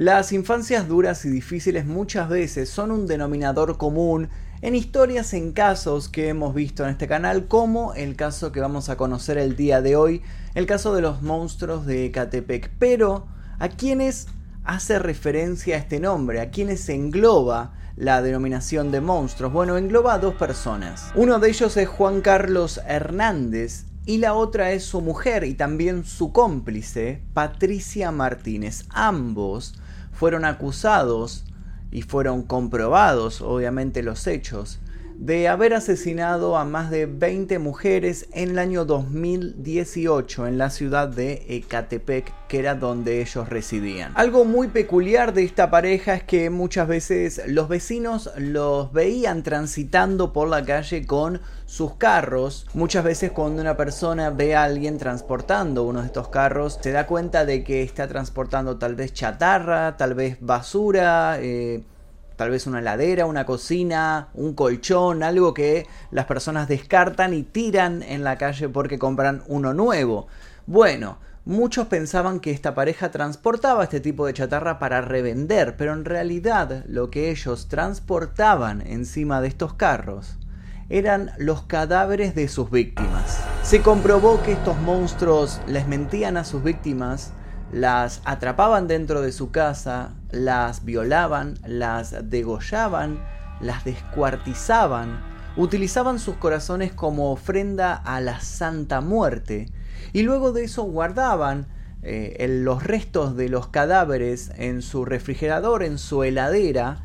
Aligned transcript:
Las 0.00 0.32
infancias 0.32 0.88
duras 0.88 1.26
y 1.26 1.28
difíciles 1.28 1.84
muchas 1.84 2.30
veces 2.30 2.70
son 2.70 2.90
un 2.90 3.06
denominador 3.06 3.76
común 3.76 4.30
en 4.62 4.74
historias, 4.74 5.34
en 5.34 5.52
casos 5.52 6.08
que 6.08 6.28
hemos 6.28 6.54
visto 6.54 6.84
en 6.84 6.88
este 6.88 7.06
canal, 7.06 7.48
como 7.48 7.92
el 7.92 8.16
caso 8.16 8.50
que 8.50 8.60
vamos 8.60 8.88
a 8.88 8.96
conocer 8.96 9.36
el 9.36 9.56
día 9.56 9.82
de 9.82 9.96
hoy, 9.96 10.22
el 10.54 10.64
caso 10.64 10.94
de 10.94 11.02
los 11.02 11.20
monstruos 11.20 11.84
de 11.84 12.10
Catepec. 12.12 12.70
Pero, 12.78 13.26
¿a 13.58 13.68
quiénes 13.68 14.28
hace 14.64 14.98
referencia 14.98 15.76
este 15.76 16.00
nombre? 16.00 16.40
¿A 16.40 16.50
quiénes 16.50 16.88
engloba 16.88 17.74
la 17.94 18.22
denominación 18.22 18.90
de 18.92 19.02
monstruos? 19.02 19.52
Bueno, 19.52 19.76
engloba 19.76 20.14
a 20.14 20.18
dos 20.18 20.34
personas. 20.34 21.12
Uno 21.14 21.38
de 21.40 21.50
ellos 21.50 21.76
es 21.76 21.88
Juan 21.88 22.22
Carlos 22.22 22.80
Hernández, 22.86 23.84
y 24.06 24.16
la 24.16 24.32
otra 24.32 24.72
es 24.72 24.82
su 24.84 25.02
mujer 25.02 25.44
y 25.44 25.52
también 25.52 26.04
su 26.04 26.32
cómplice, 26.32 27.22
Patricia 27.34 28.10
Martínez. 28.10 28.86
Ambos 28.88 29.74
fueron 30.12 30.44
acusados 30.44 31.44
y 31.90 32.02
fueron 32.02 32.42
comprobados, 32.42 33.40
obviamente, 33.40 34.02
los 34.02 34.26
hechos 34.26 34.78
de 35.20 35.48
haber 35.48 35.74
asesinado 35.74 36.56
a 36.56 36.64
más 36.64 36.90
de 36.90 37.04
20 37.04 37.58
mujeres 37.58 38.26
en 38.32 38.52
el 38.52 38.58
año 38.58 38.86
2018 38.86 40.46
en 40.46 40.56
la 40.56 40.70
ciudad 40.70 41.08
de 41.08 41.44
Ecatepec, 41.46 42.32
que 42.48 42.58
era 42.58 42.74
donde 42.74 43.20
ellos 43.20 43.50
residían. 43.50 44.12
Algo 44.14 44.46
muy 44.46 44.68
peculiar 44.68 45.34
de 45.34 45.44
esta 45.44 45.70
pareja 45.70 46.14
es 46.14 46.22
que 46.22 46.48
muchas 46.48 46.88
veces 46.88 47.42
los 47.46 47.68
vecinos 47.68 48.30
los 48.38 48.94
veían 48.94 49.42
transitando 49.42 50.32
por 50.32 50.48
la 50.48 50.64
calle 50.64 51.04
con 51.04 51.42
sus 51.66 51.96
carros. 51.96 52.66
Muchas 52.72 53.04
veces 53.04 53.30
cuando 53.30 53.60
una 53.60 53.76
persona 53.76 54.30
ve 54.30 54.54
a 54.56 54.64
alguien 54.64 54.96
transportando 54.96 55.84
uno 55.84 56.00
de 56.00 56.06
estos 56.06 56.28
carros, 56.28 56.78
se 56.80 56.92
da 56.92 57.06
cuenta 57.06 57.44
de 57.44 57.62
que 57.62 57.82
está 57.82 58.08
transportando 58.08 58.78
tal 58.78 58.94
vez 58.94 59.12
chatarra, 59.12 59.98
tal 59.98 60.14
vez 60.14 60.38
basura, 60.40 61.36
eh, 61.40 61.84
tal 62.40 62.48
vez 62.48 62.66
una 62.66 62.80
ladera, 62.80 63.26
una 63.26 63.44
cocina, 63.44 64.30
un 64.32 64.54
colchón, 64.54 65.22
algo 65.22 65.52
que 65.52 65.86
las 66.10 66.24
personas 66.24 66.68
descartan 66.68 67.34
y 67.34 67.42
tiran 67.42 68.02
en 68.02 68.24
la 68.24 68.38
calle 68.38 68.70
porque 68.70 68.98
compran 68.98 69.42
uno 69.46 69.74
nuevo. 69.74 70.26
Bueno, 70.66 71.18
muchos 71.44 71.88
pensaban 71.88 72.40
que 72.40 72.50
esta 72.50 72.74
pareja 72.74 73.10
transportaba 73.10 73.84
este 73.84 74.00
tipo 74.00 74.24
de 74.24 74.32
chatarra 74.32 74.78
para 74.78 75.02
revender, 75.02 75.76
pero 75.76 75.92
en 75.92 76.06
realidad 76.06 76.82
lo 76.88 77.10
que 77.10 77.30
ellos 77.30 77.68
transportaban 77.68 78.80
encima 78.86 79.42
de 79.42 79.48
estos 79.48 79.74
carros 79.74 80.38
eran 80.88 81.32
los 81.36 81.64
cadáveres 81.64 82.34
de 82.34 82.48
sus 82.48 82.70
víctimas. 82.70 83.44
Se 83.62 83.82
comprobó 83.82 84.42
que 84.42 84.52
estos 84.52 84.78
monstruos 84.78 85.60
les 85.66 85.86
mentían 85.86 86.38
a 86.38 86.44
sus 86.44 86.64
víctimas 86.64 87.34
las 87.72 88.20
atrapaban 88.24 88.88
dentro 88.88 89.22
de 89.22 89.32
su 89.32 89.50
casa, 89.50 90.14
las 90.30 90.84
violaban, 90.84 91.58
las 91.66 92.30
degollaban, 92.30 93.22
las 93.60 93.84
descuartizaban, 93.84 95.20
utilizaban 95.56 96.18
sus 96.18 96.36
corazones 96.36 96.92
como 96.92 97.30
ofrenda 97.30 97.94
a 97.94 98.20
la 98.20 98.40
Santa 98.40 99.00
Muerte 99.00 99.70
y 100.12 100.22
luego 100.22 100.52
de 100.52 100.64
eso 100.64 100.82
guardaban 100.84 101.68
eh, 102.02 102.46
los 102.48 102.82
restos 102.82 103.36
de 103.36 103.48
los 103.48 103.68
cadáveres 103.68 104.50
en 104.56 104.82
su 104.82 105.04
refrigerador, 105.04 105.82
en 105.82 105.98
su 105.98 106.24
heladera. 106.24 107.04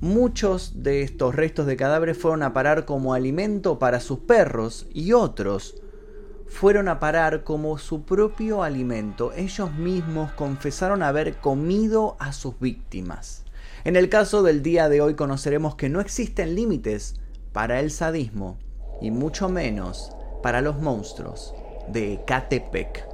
Muchos 0.00 0.82
de 0.82 1.02
estos 1.02 1.34
restos 1.34 1.66
de 1.66 1.76
cadáveres 1.76 2.18
fueron 2.18 2.42
a 2.42 2.52
parar 2.52 2.84
como 2.84 3.14
alimento 3.14 3.78
para 3.78 4.00
sus 4.00 4.20
perros 4.20 4.86
y 4.92 5.12
otros 5.12 5.76
fueron 6.50 6.88
a 6.88 6.98
parar 6.98 7.44
como 7.44 7.78
su 7.78 8.02
propio 8.02 8.62
alimento. 8.62 9.32
Ellos 9.32 9.72
mismos 9.72 10.32
confesaron 10.32 11.02
haber 11.02 11.36
comido 11.36 12.16
a 12.18 12.32
sus 12.32 12.58
víctimas. 12.58 13.44
En 13.84 13.96
el 13.96 14.08
caso 14.08 14.42
del 14.42 14.62
día 14.62 14.88
de 14.88 15.00
hoy 15.00 15.14
conoceremos 15.14 15.76
que 15.76 15.88
no 15.88 16.00
existen 16.00 16.54
límites 16.54 17.14
para 17.52 17.80
el 17.80 17.90
sadismo 17.90 18.58
y 19.00 19.10
mucho 19.10 19.48
menos 19.48 20.12
para 20.42 20.60
los 20.60 20.78
monstruos 20.80 21.54
de 21.88 22.20
Catepec. 22.26 23.09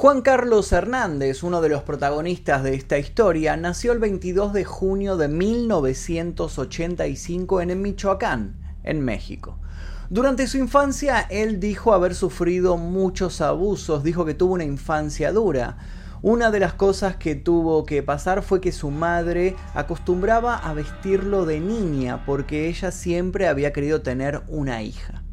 Juan 0.00 0.22
Carlos 0.22 0.72
Hernández, 0.72 1.42
uno 1.42 1.60
de 1.60 1.68
los 1.68 1.82
protagonistas 1.82 2.62
de 2.62 2.74
esta 2.74 2.96
historia, 2.96 3.58
nació 3.58 3.92
el 3.92 3.98
22 3.98 4.54
de 4.54 4.64
junio 4.64 5.18
de 5.18 5.28
1985 5.28 7.60
en 7.60 7.82
Michoacán, 7.82 8.56
en 8.82 9.04
México. 9.04 9.58
Durante 10.08 10.46
su 10.46 10.56
infancia, 10.56 11.26
él 11.28 11.60
dijo 11.60 11.92
haber 11.92 12.14
sufrido 12.14 12.78
muchos 12.78 13.42
abusos, 13.42 14.02
dijo 14.02 14.24
que 14.24 14.32
tuvo 14.32 14.54
una 14.54 14.64
infancia 14.64 15.32
dura. 15.32 15.76
Una 16.22 16.50
de 16.50 16.60
las 16.60 16.72
cosas 16.72 17.16
que 17.16 17.34
tuvo 17.34 17.84
que 17.84 18.02
pasar 18.02 18.42
fue 18.42 18.62
que 18.62 18.72
su 18.72 18.90
madre 18.90 19.54
acostumbraba 19.74 20.56
a 20.56 20.72
vestirlo 20.72 21.44
de 21.44 21.60
niña 21.60 22.24
porque 22.24 22.68
ella 22.68 22.90
siempre 22.90 23.48
había 23.48 23.74
querido 23.74 24.00
tener 24.00 24.40
una 24.48 24.82
hija. 24.82 25.24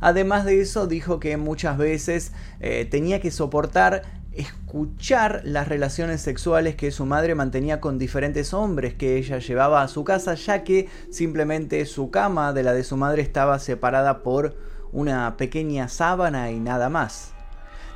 Además 0.00 0.44
de 0.44 0.60
eso, 0.60 0.86
dijo 0.86 1.20
que 1.20 1.36
muchas 1.36 1.78
veces 1.78 2.32
eh, 2.60 2.86
tenía 2.90 3.20
que 3.20 3.30
soportar 3.30 4.02
escuchar 4.38 5.40
las 5.44 5.66
relaciones 5.66 6.20
sexuales 6.20 6.76
que 6.76 6.92
su 6.92 7.04
madre 7.04 7.34
mantenía 7.34 7.80
con 7.80 7.98
diferentes 7.98 8.54
hombres 8.54 8.94
que 8.94 9.16
ella 9.16 9.38
llevaba 9.38 9.82
a 9.82 9.88
su 9.88 10.04
casa, 10.04 10.34
ya 10.34 10.62
que 10.62 10.88
simplemente 11.10 11.84
su 11.86 12.10
cama 12.10 12.52
de 12.52 12.62
la 12.62 12.72
de 12.72 12.84
su 12.84 12.96
madre 12.96 13.22
estaba 13.22 13.58
separada 13.58 14.22
por 14.22 14.56
una 14.92 15.36
pequeña 15.36 15.88
sábana 15.88 16.52
y 16.52 16.60
nada 16.60 16.88
más. 16.88 17.32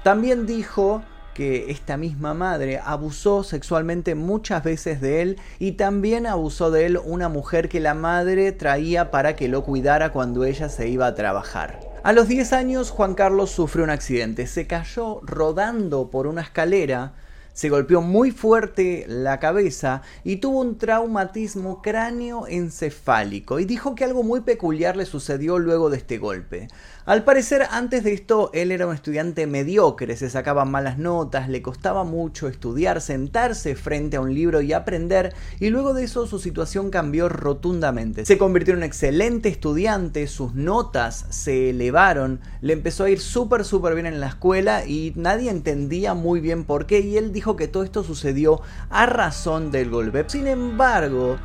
También 0.03 0.47
dijo 0.47 1.03
que 1.33 1.71
esta 1.71 1.97
misma 1.97 2.35
madre 2.35 2.81
abusó 2.85 3.45
sexualmente 3.45 4.15
muchas 4.17 4.65
veces 4.65 5.01
de 5.01 5.23
él 5.23 5.39
y 5.61 5.73
también 5.73 6.27
abusó 6.27 6.71
de 6.71 6.87
él 6.87 6.99
una 7.03 7.29
mujer 7.29 7.69
que 7.69 7.81
la 7.81 7.95
madre 7.95 8.51
traía 8.53 9.11
para 9.11 9.37
que 9.37 9.49
lo 9.49 9.63
cuidara 9.63 10.13
cuando 10.13 10.45
ella 10.45 10.69
se 10.69 10.89
iba 10.89 11.07
a 11.07 11.15
trabajar. 11.15 11.92
A 12.05 12.13
los 12.13 12.27
10 12.27 12.53
años 12.53 12.91
Juan 12.91 13.15
Carlos 13.15 13.51
sufrió 13.51 13.85
un 13.85 13.91
accidente, 13.91 14.49
se 14.49 14.67
cayó 14.67 15.21
rodando 15.23 16.11
por 16.11 16.27
una 16.27 16.41
escalera, 16.41 17.13
se 17.53 17.69
golpeó 17.69 18.01
muy 18.01 18.33
fuerte 18.33 19.05
la 19.07 19.39
cabeza 19.39 20.03
y 20.25 20.39
tuvo 20.39 20.63
un 20.63 20.79
traumatismo 20.79 21.81
cráneo-encefálico 21.81 23.61
y 23.61 23.67
dijo 23.67 23.95
que 23.95 24.03
algo 24.03 24.25
muy 24.25 24.41
peculiar 24.41 24.97
le 24.97 25.07
sucedió 25.07 25.61
luego 25.61 25.91
de 25.91 25.99
este 25.99 26.19
golpe. 26.19 26.67
Al 27.05 27.25
parecer, 27.25 27.67
antes 27.73 28.05
de 28.05 28.13
esto, 28.13 28.51
él 28.55 28.71
era 28.71 28.87
un 28.87 28.95
estudiante 28.95 29.49
mediocre, 29.49 30.17
se 30.17 30.31
sacaba 30.31 30.65
malas 30.65 30.99
notas, 30.99 31.49
le 31.49 31.61
costaba 31.61 32.05
mucho 32.05 32.47
estudiar, 32.47 33.01
sentarse 33.01 33.75
frente 33.75 34.17
a 34.17 34.21
un 34.21 34.33
libro 34.33 34.61
y 34.61 34.73
aprender, 34.73 35.35
y 35.59 35.71
luego 35.71 35.95
de 35.95 36.05
eso 36.05 36.29
su 36.29 36.39
situación 36.39 36.91
cambió 36.91 37.29
rotundamente. 37.29 38.25
Se 38.25 38.39
convirtió 38.39 38.75
en 38.75 38.79
un 38.79 38.85
excelente 38.85 39.49
estudiante, 39.49 40.29
sus 40.29 40.55
notas 40.55 41.27
se 41.31 41.71
elevaron, 41.71 42.39
le 42.61 42.73
empezó 42.73 43.03
a 43.03 43.11
ir 43.11 43.19
súper, 43.19 43.65
súper 43.65 43.95
bien 43.95 44.07
en 44.07 44.21
la 44.21 44.29
escuela 44.29 44.87
y 44.87 45.13
nadie 45.17 45.51
entendía 45.51 46.15
muy 46.15 46.39
bien 46.39 46.63
por 46.63 46.87
qué, 46.87 47.01
y 47.01 47.17
él 47.17 47.33
dijo 47.33 47.57
que 47.57 47.67
todo 47.67 47.83
esto 47.83 48.05
sucedió 48.05 48.61
a 48.91 49.07
razón 49.07 49.73
del 49.73 49.91
golpe. 49.91 50.25
Sin 50.29 50.47
embargo, 50.47 51.37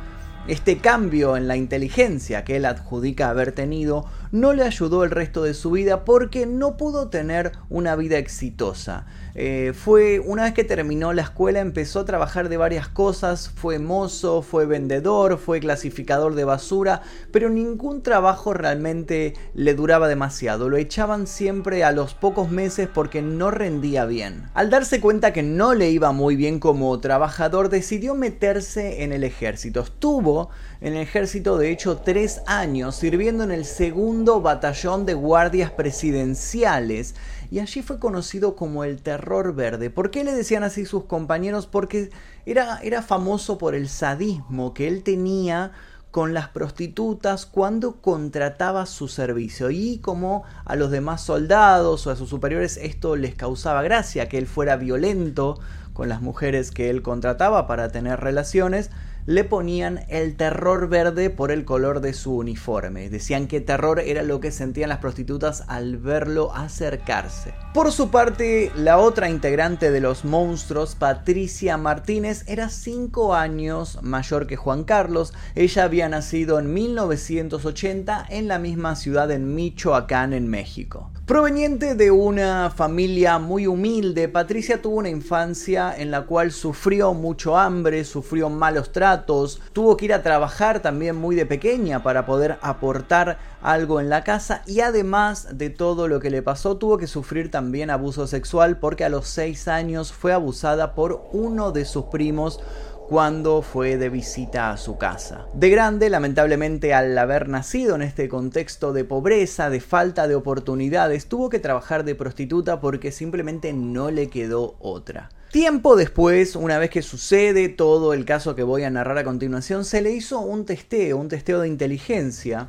este 0.46 0.78
cambio 0.78 1.36
en 1.36 1.48
la 1.48 1.56
inteligencia 1.56 2.44
que 2.44 2.56
él 2.56 2.64
adjudica 2.64 3.28
haber 3.28 3.52
tenido 3.52 4.06
no 4.32 4.52
le 4.52 4.62
ayudó 4.62 5.04
el 5.04 5.10
resto 5.10 5.42
de 5.42 5.54
su 5.54 5.70
vida 5.70 6.04
porque 6.04 6.46
no 6.46 6.76
pudo 6.76 7.08
tener 7.08 7.52
una 7.68 7.96
vida 7.96 8.18
exitosa. 8.18 9.06
Eh, 9.34 9.72
fue 9.74 10.20
una 10.20 10.44
vez 10.44 10.54
que 10.54 10.64
terminó 10.64 11.12
la 11.12 11.22
escuela 11.22 11.60
empezó 11.60 12.00
a 12.00 12.04
trabajar 12.04 12.48
de 12.48 12.56
varias 12.56 12.88
cosas, 12.88 13.50
fue 13.54 13.78
mozo, 13.78 14.42
fue 14.42 14.66
vendedor, 14.66 15.38
fue 15.38 15.60
clasificador 15.60 16.34
de 16.34 16.44
basura, 16.44 17.02
pero 17.30 17.48
ningún 17.48 18.02
trabajo 18.02 18.54
realmente 18.54 19.34
le 19.54 19.74
duraba 19.74 20.08
demasiado, 20.08 20.68
lo 20.68 20.76
echaban 20.76 21.26
siempre 21.26 21.84
a 21.84 21.92
los 21.92 22.14
pocos 22.14 22.50
meses 22.50 22.88
porque 22.92 23.22
no 23.22 23.50
rendía 23.50 24.06
bien. 24.06 24.48
Al 24.54 24.70
darse 24.70 25.00
cuenta 25.00 25.32
que 25.32 25.42
no 25.42 25.74
le 25.74 25.90
iba 25.90 26.12
muy 26.12 26.36
bien 26.36 26.58
como 26.60 26.98
trabajador, 27.00 27.68
decidió 27.68 28.14
meterse 28.14 29.02
en 29.02 29.12
el 29.12 29.24
ejército. 29.24 29.80
Estuvo 29.80 30.50
en 30.80 30.94
el 30.94 31.02
ejército 31.02 31.58
de 31.58 31.70
hecho 31.70 31.98
tres 31.98 32.40
años 32.46 32.96
sirviendo 32.96 33.44
en 33.44 33.50
el 33.50 33.64
segundo 33.64 34.40
batallón 34.40 35.06
de 35.06 35.14
guardias 35.14 35.70
presidenciales 35.70 37.14
y 37.50 37.60
allí 37.60 37.82
fue 37.82 37.98
conocido 37.98 38.56
como 38.56 38.84
el 38.84 39.00
terror 39.00 39.54
verde. 39.54 39.90
¿Por 39.90 40.10
qué 40.10 40.24
le 40.24 40.32
decían 40.32 40.64
así 40.64 40.84
sus 40.84 41.04
compañeros? 41.04 41.66
Porque 41.66 42.10
era, 42.46 42.80
era 42.82 43.02
famoso 43.02 43.58
por 43.58 43.74
el 43.74 43.88
sadismo 43.88 44.74
que 44.74 44.88
él 44.88 45.02
tenía 45.02 45.72
con 46.10 46.34
las 46.34 46.48
prostitutas 46.48 47.46
cuando 47.46 48.00
contrataba 48.00 48.86
su 48.86 49.08
servicio 49.08 49.70
y 49.70 49.98
como 49.98 50.44
a 50.64 50.74
los 50.74 50.90
demás 50.90 51.22
soldados 51.22 52.06
o 52.06 52.10
a 52.10 52.16
sus 52.16 52.30
superiores 52.30 52.78
esto 52.78 53.14
les 53.14 53.34
causaba 53.34 53.82
gracia 53.82 54.28
que 54.28 54.38
él 54.38 54.46
fuera 54.46 54.76
violento 54.76 55.60
con 55.92 56.08
las 56.08 56.22
mujeres 56.22 56.70
que 56.70 56.88
él 56.88 57.02
contrataba 57.02 57.66
para 57.66 57.90
tener 57.90 58.20
relaciones 58.20 58.90
le 59.28 59.44
ponían 59.44 60.06
el 60.08 60.38
terror 60.38 60.88
verde 60.88 61.28
por 61.28 61.52
el 61.52 61.66
color 61.66 62.00
de 62.00 62.14
su 62.14 62.34
uniforme. 62.34 63.10
Decían 63.10 63.46
que 63.46 63.60
terror 63.60 64.00
era 64.00 64.22
lo 64.22 64.40
que 64.40 64.50
sentían 64.50 64.88
las 64.88 65.00
prostitutas 65.00 65.64
al 65.68 65.98
verlo 65.98 66.54
acercarse. 66.54 67.52
Por 67.74 67.92
su 67.92 68.10
parte, 68.10 68.72
la 68.74 68.96
otra 68.96 69.28
integrante 69.28 69.90
de 69.90 70.00
los 70.00 70.24
monstruos, 70.24 70.94
Patricia 70.94 71.76
Martínez, 71.76 72.42
era 72.46 72.70
5 72.70 73.34
años 73.34 73.98
mayor 74.02 74.46
que 74.46 74.56
Juan 74.56 74.84
Carlos. 74.84 75.34
Ella 75.54 75.84
había 75.84 76.08
nacido 76.08 76.58
en 76.58 76.72
1980 76.72 78.24
en 78.30 78.48
la 78.48 78.58
misma 78.58 78.96
ciudad 78.96 79.30
en 79.30 79.54
Michoacán, 79.54 80.32
en 80.32 80.48
México. 80.48 81.10
Proveniente 81.26 81.94
de 81.94 82.10
una 82.10 82.70
familia 82.74 83.38
muy 83.38 83.66
humilde, 83.66 84.28
Patricia 84.28 84.80
tuvo 84.80 84.96
una 84.96 85.10
infancia 85.10 85.94
en 85.94 86.10
la 86.10 86.22
cual 86.22 86.50
sufrió 86.50 87.12
mucho 87.12 87.58
hambre, 87.58 88.02
sufrió 88.04 88.48
malos 88.48 88.90
tratos, 88.90 89.17
tuvo 89.24 89.96
que 89.96 90.04
ir 90.04 90.14
a 90.14 90.22
trabajar 90.22 90.80
también 90.80 91.16
muy 91.16 91.36
de 91.36 91.46
pequeña 91.46 92.02
para 92.02 92.26
poder 92.26 92.58
aportar 92.62 93.38
algo 93.62 94.00
en 94.00 94.08
la 94.08 94.24
casa 94.24 94.62
y 94.66 94.80
además 94.80 95.58
de 95.58 95.70
todo 95.70 96.08
lo 96.08 96.20
que 96.20 96.30
le 96.30 96.42
pasó 96.42 96.76
tuvo 96.76 96.98
que 96.98 97.06
sufrir 97.06 97.50
también 97.50 97.90
abuso 97.90 98.26
sexual 98.26 98.78
porque 98.78 99.04
a 99.04 99.08
los 99.08 99.26
6 99.28 99.68
años 99.68 100.12
fue 100.12 100.32
abusada 100.32 100.94
por 100.94 101.28
uno 101.32 101.72
de 101.72 101.84
sus 101.84 102.04
primos 102.06 102.60
cuando 103.08 103.62
fue 103.62 103.96
de 103.96 104.10
visita 104.10 104.70
a 104.70 104.76
su 104.76 104.98
casa. 104.98 105.46
De 105.54 105.70
grande, 105.70 106.10
lamentablemente 106.10 106.92
al 106.92 107.16
haber 107.16 107.48
nacido 107.48 107.94
en 107.94 108.02
este 108.02 108.28
contexto 108.28 108.92
de 108.92 109.04
pobreza, 109.04 109.70
de 109.70 109.80
falta 109.80 110.28
de 110.28 110.34
oportunidades, 110.34 111.26
tuvo 111.26 111.48
que 111.48 111.58
trabajar 111.58 112.04
de 112.04 112.14
prostituta 112.14 112.80
porque 112.82 113.10
simplemente 113.10 113.72
no 113.72 114.10
le 114.10 114.28
quedó 114.28 114.76
otra. 114.78 115.30
Tiempo 115.50 115.96
después, 115.96 116.56
una 116.56 116.78
vez 116.78 116.90
que 116.90 117.02
sucede 117.02 117.68
todo 117.68 118.12
el 118.12 118.24
caso 118.24 118.54
que 118.54 118.62
voy 118.62 118.84
a 118.84 118.90
narrar 118.90 119.18
a 119.18 119.24
continuación, 119.24 119.84
se 119.84 120.02
le 120.02 120.12
hizo 120.12 120.40
un 120.40 120.66
testeo, 120.66 121.16
un 121.16 121.28
testeo 121.28 121.60
de 121.60 121.68
inteligencia, 121.68 122.68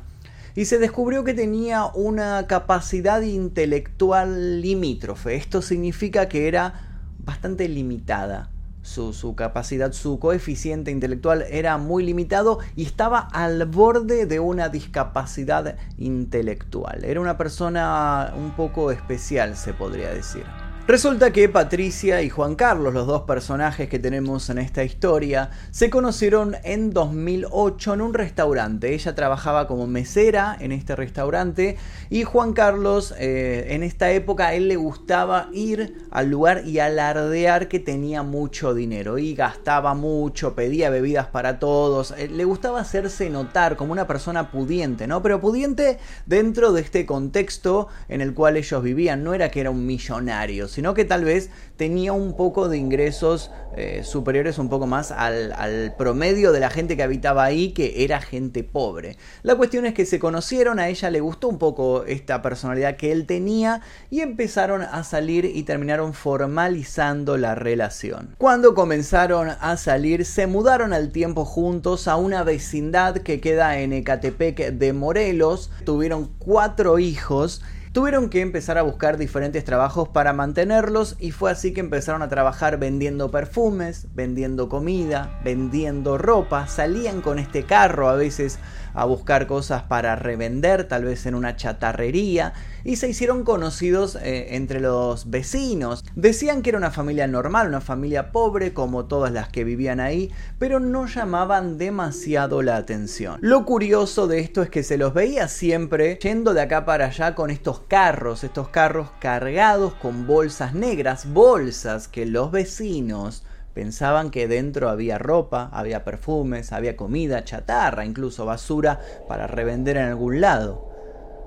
y 0.54 0.64
se 0.64 0.78
descubrió 0.78 1.22
que 1.22 1.34
tenía 1.34 1.86
una 1.86 2.46
capacidad 2.46 3.20
intelectual 3.20 4.60
limítrofe. 4.60 5.36
Esto 5.36 5.62
significa 5.62 6.28
que 6.28 6.48
era 6.48 7.04
bastante 7.18 7.68
limitada 7.68 8.50
su, 8.82 9.34
capacidad, 9.36 9.92
su 9.92 10.18
coeficiente 10.18 10.90
intelectual 10.90 11.44
era 11.50 11.76
muy 11.78 12.04
limitado 12.04 12.60
y 12.76 12.84
estaba 12.84 13.18
al 13.18 13.66
borde 13.66 14.26
de 14.26 14.40
una 14.40 14.68
discapacidad 14.68 15.76
intelectual. 15.98 17.04
Era 17.04 17.20
una 17.20 17.36
persona 17.36 18.32
un 18.36 18.52
poco 18.52 18.90
especial, 18.90 19.56
se 19.56 19.74
podría 19.74 20.10
decir. 20.10 20.44
Resulta 20.90 21.32
que 21.32 21.48
Patricia 21.48 22.20
y 22.20 22.30
Juan 22.30 22.56
Carlos, 22.56 22.92
los 22.92 23.06
dos 23.06 23.22
personajes 23.22 23.88
que 23.88 24.00
tenemos 24.00 24.50
en 24.50 24.58
esta 24.58 24.82
historia, 24.82 25.50
se 25.70 25.88
conocieron 25.88 26.56
en 26.64 26.90
2008 26.90 27.94
en 27.94 28.00
un 28.00 28.12
restaurante. 28.12 28.92
Ella 28.92 29.14
trabajaba 29.14 29.68
como 29.68 29.86
mesera 29.86 30.56
en 30.58 30.72
este 30.72 30.96
restaurante 30.96 31.76
y 32.08 32.24
Juan 32.24 32.54
Carlos 32.54 33.14
eh, 33.20 33.66
en 33.68 33.84
esta 33.84 34.10
época 34.10 34.52
él 34.52 34.66
le 34.66 34.74
gustaba 34.74 35.48
ir 35.52 36.08
al 36.10 36.28
lugar 36.28 36.66
y 36.66 36.80
alardear 36.80 37.68
que 37.68 37.78
tenía 37.78 38.24
mucho 38.24 38.74
dinero 38.74 39.16
y 39.16 39.36
gastaba 39.36 39.94
mucho, 39.94 40.56
pedía 40.56 40.90
bebidas 40.90 41.28
para 41.28 41.60
todos, 41.60 42.12
eh, 42.18 42.26
le 42.26 42.44
gustaba 42.44 42.80
hacerse 42.80 43.30
notar 43.30 43.76
como 43.76 43.92
una 43.92 44.08
persona 44.08 44.50
pudiente, 44.50 45.06
¿no? 45.06 45.22
Pero 45.22 45.40
pudiente 45.40 46.00
dentro 46.26 46.72
de 46.72 46.80
este 46.80 47.06
contexto 47.06 47.86
en 48.08 48.22
el 48.22 48.34
cual 48.34 48.56
ellos 48.56 48.82
vivían, 48.82 49.22
no 49.22 49.34
era 49.34 49.52
que 49.52 49.60
era 49.60 49.70
un 49.70 49.86
millonario, 49.86 50.66
que 50.94 51.04
tal 51.04 51.24
vez 51.24 51.50
tenía 51.76 52.12
un 52.12 52.36
poco 52.36 52.68
de 52.68 52.78
ingresos 52.78 53.50
eh, 53.76 54.02
superiores 54.04 54.58
un 54.58 54.68
poco 54.68 54.86
más 54.86 55.12
al, 55.12 55.52
al, 55.52 55.94
promedio 55.96 56.50
de 56.50 56.60
la 56.60 56.70
gente 56.70 56.96
que 56.96 57.02
habitaba 57.02 57.44
ahí, 57.44 57.72
que 57.72 58.04
era 58.04 58.20
gente 58.20 58.64
pobre. 58.64 59.16
La 59.42 59.54
cuestión 59.54 59.86
es 59.86 59.94
que 59.94 60.06
se 60.06 60.18
conocieron, 60.18 60.80
a 60.80 60.88
ella 60.88 61.08
le 61.10 61.20
gustó 61.20 61.48
un 61.48 61.58
poco 61.58 62.04
esta 62.04 62.42
personalidad 62.42 62.96
que 62.96 63.12
él 63.12 63.26
tenía 63.26 63.80
y 64.10 64.20
empezaron 64.20 64.82
a 64.82 65.04
salir 65.04 65.44
y 65.44 65.62
terminaron 65.62 66.14
formalizando 66.14 67.36
la 67.36 67.54
relación. 67.54 68.34
Cuando 68.38 68.74
comenzaron 68.74 69.48
a 69.48 69.76
salir, 69.76 70.24
se 70.24 70.46
mudaron 70.46 70.92
al 70.92 71.12
tiempo 71.12 71.44
juntos 71.44 72.08
a 72.08 72.16
una 72.16 72.42
vecindad 72.42 73.18
que 73.18 73.40
queda 73.40 73.78
en 73.78 73.92
Ecatepec 73.92 74.72
de 74.72 74.92
Morelos, 74.92 75.70
tuvieron 75.84 76.30
cuatro 76.38 76.98
hijos, 76.98 77.62
Tuvieron 77.92 78.28
que 78.28 78.40
empezar 78.40 78.78
a 78.78 78.82
buscar 78.82 79.16
diferentes 79.16 79.64
trabajos 79.64 80.08
para 80.08 80.32
mantenerlos 80.32 81.16
y 81.18 81.32
fue 81.32 81.50
así 81.50 81.72
que 81.72 81.80
empezaron 81.80 82.22
a 82.22 82.28
trabajar 82.28 82.78
vendiendo 82.78 83.32
perfumes, 83.32 84.06
vendiendo 84.14 84.68
comida, 84.68 85.40
vendiendo 85.42 86.16
ropa, 86.16 86.68
salían 86.68 87.20
con 87.20 87.40
este 87.40 87.64
carro 87.64 88.08
a 88.08 88.14
veces 88.14 88.60
a 88.94 89.04
buscar 89.04 89.46
cosas 89.46 89.82
para 89.84 90.16
revender, 90.16 90.84
tal 90.84 91.04
vez 91.04 91.26
en 91.26 91.34
una 91.34 91.56
chatarrería, 91.56 92.52
y 92.84 92.96
se 92.96 93.08
hicieron 93.08 93.44
conocidos 93.44 94.16
eh, 94.16 94.56
entre 94.56 94.80
los 94.80 95.30
vecinos. 95.30 96.04
Decían 96.14 96.62
que 96.62 96.70
era 96.70 96.78
una 96.78 96.90
familia 96.90 97.26
normal, 97.26 97.68
una 97.68 97.80
familia 97.80 98.32
pobre 98.32 98.72
como 98.72 99.06
todas 99.06 99.32
las 99.32 99.48
que 99.48 99.64
vivían 99.64 100.00
ahí, 100.00 100.30
pero 100.58 100.80
no 100.80 101.06
llamaban 101.06 101.78
demasiado 101.78 102.62
la 102.62 102.76
atención. 102.76 103.38
Lo 103.42 103.64
curioso 103.64 104.26
de 104.26 104.40
esto 104.40 104.62
es 104.62 104.70
que 104.70 104.82
se 104.82 104.98
los 104.98 105.14
veía 105.14 105.48
siempre 105.48 106.18
yendo 106.22 106.54
de 106.54 106.62
acá 106.62 106.84
para 106.84 107.06
allá 107.06 107.34
con 107.34 107.50
estos 107.50 107.80
carros, 107.80 108.44
estos 108.44 108.68
carros 108.68 109.10
cargados 109.20 109.94
con 109.94 110.26
bolsas 110.26 110.74
negras, 110.74 111.32
bolsas 111.32 112.08
que 112.08 112.26
los 112.26 112.50
vecinos 112.50 113.44
Pensaban 113.80 114.30
que 114.30 114.46
dentro 114.46 114.90
había 114.90 115.16
ropa, 115.16 115.70
había 115.72 116.04
perfumes, 116.04 116.70
había 116.70 116.98
comida, 116.98 117.44
chatarra, 117.44 118.04
incluso 118.04 118.44
basura 118.44 119.00
para 119.26 119.46
revender 119.46 119.96
en 119.96 120.08
algún 120.08 120.42
lado. 120.42 120.86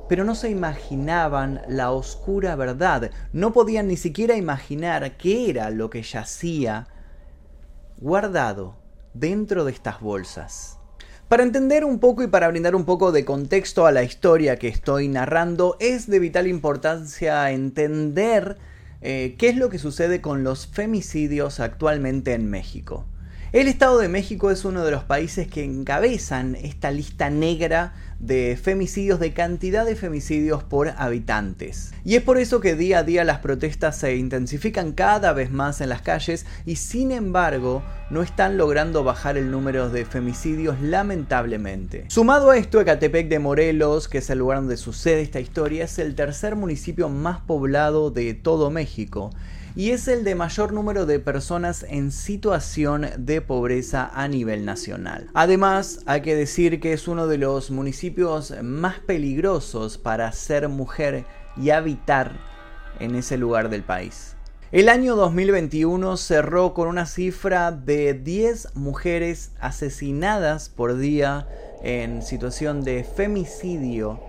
Pero 0.10 0.24
no 0.24 0.34
se 0.34 0.50
imaginaban 0.50 1.62
la 1.68 1.92
oscura 1.92 2.56
verdad, 2.56 3.12
no 3.34 3.54
podían 3.54 3.88
ni 3.88 3.98
siquiera 3.98 4.36
imaginar 4.36 5.16
qué 5.16 5.52
era 5.52 5.70
lo 5.70 5.92
que 5.92 6.02
yacía 6.02 6.88
guardado 8.02 8.78
dentro 9.14 9.64
de 9.64 9.72
estas 9.72 10.02
bolsas. 10.02 10.80
Para 11.28 11.44
entender 11.44 11.86
un 11.86 12.00
poco 12.00 12.24
y 12.24 12.28
para 12.28 12.48
brindar 12.48 12.74
un 12.74 12.86
poco 12.86 13.12
de 13.12 13.26
contexto 13.26 13.86
a 13.86 13.92
la 13.92 14.02
historia 14.02 14.58
que 14.58 14.70
estoy 14.70 15.08
narrando, 15.08 15.78
es 15.80 16.10
de 16.10 16.18
vital 16.18 16.48
importancia 16.48 17.52
entender 17.52 18.58
eh, 19.04 19.36
qué 19.38 19.50
es 19.50 19.58
lo 19.58 19.70
que 19.70 19.80
sucede 19.80 20.22
con 20.22 20.44
los 20.44 20.66
femicidios 20.66 21.60
actualmente 21.60 22.34
en 22.34 22.50
México. 22.50 23.06
El 23.54 23.68
Estado 23.68 24.00
de 24.00 24.08
México 24.08 24.50
es 24.50 24.66
uno 24.66 24.84
de 24.84 24.90
los 24.90 25.04
países 25.04 25.48
que 25.48 25.64
encabezan 25.64 26.56
esta 26.56 26.90
lista 26.90 27.30
negra 27.30 27.94
de 28.18 28.58
femicidios, 28.60 29.20
de 29.20 29.32
cantidad 29.34 29.86
de 29.86 29.96
femicidios 29.96 30.64
por 30.64 30.90
habitantes. 30.98 31.94
Y 32.04 32.16
es 32.16 32.24
por 32.24 32.40
eso 32.40 32.62
que 32.62 32.74
día 32.74 32.98
a 32.98 33.04
día 33.04 33.24
las 33.24 33.42
protestas 33.42 33.96
se 33.96 34.16
intensifican 34.16 34.94
cada 34.94 35.34
vez 35.34 35.52
más 35.52 35.82
en 35.82 35.90
las 35.90 36.02
calles 36.02 36.48
y 36.66 36.78
sin 36.78 37.12
embargo 37.12 37.84
no 38.10 38.24
están 38.24 38.58
logrando 38.58 39.04
bajar 39.04 39.38
el 39.38 39.52
número 39.52 39.88
de 39.92 40.04
femicidios 40.06 40.82
lamentablemente. 40.82 42.06
Sumado 42.08 42.50
a 42.50 42.58
esto, 42.58 42.82
Ecatepec 42.82 43.28
de 43.28 43.38
Morelos, 43.38 44.08
que 44.08 44.18
es 44.18 44.32
el 44.32 44.40
lugar 44.40 44.62
donde 44.62 44.78
sucede 44.78 45.22
esta 45.22 45.40
historia, 45.40 45.84
es 45.84 46.00
el 46.00 46.16
tercer 46.16 46.56
municipio 46.56 47.08
más 47.08 47.42
poblado 47.42 48.10
de 48.10 48.34
todo 48.34 48.72
México 48.72 49.30
y 49.76 49.92
es 49.92 50.08
el 50.08 50.24
de 50.24 50.36
mayor 50.36 50.72
número 50.72 51.06
de 51.06 51.20
personas 51.20 51.86
en 51.90 52.12
situación 52.12 53.08
de 53.18 53.42
pobreza 53.42 54.12
a 54.14 54.28
nivel 54.28 54.66
nacional. 54.66 55.30
Además, 55.34 56.02
hay 56.06 56.22
que 56.22 56.36
decir 56.36 56.80
que 56.80 56.94
es 56.94 57.08
uno 57.08 57.28
de 57.28 57.38
los 57.38 57.72
municipios 57.72 58.54
más 58.62 59.00
peligrosos 59.00 59.98
para 59.98 60.32
ser 60.32 60.70
mujer 60.70 61.26
y 61.58 61.72
habitar 61.72 62.40
en 63.00 63.16
ese 63.16 63.38
lugar 63.38 63.70
del 63.70 63.84
país. 63.84 64.36
El 64.72 64.90
año 64.90 65.16
2021 65.16 66.18
cerró 66.18 66.74
con 66.74 66.88
una 66.88 67.06
cifra 67.06 67.72
de 67.72 68.14
10 68.16 68.76
mujeres 68.76 69.52
asesinadas 69.60 70.70
por 70.70 70.98
día 70.98 71.48
en 71.84 72.24
situación 72.24 72.84
de 72.84 73.04
femicidio 73.04 74.20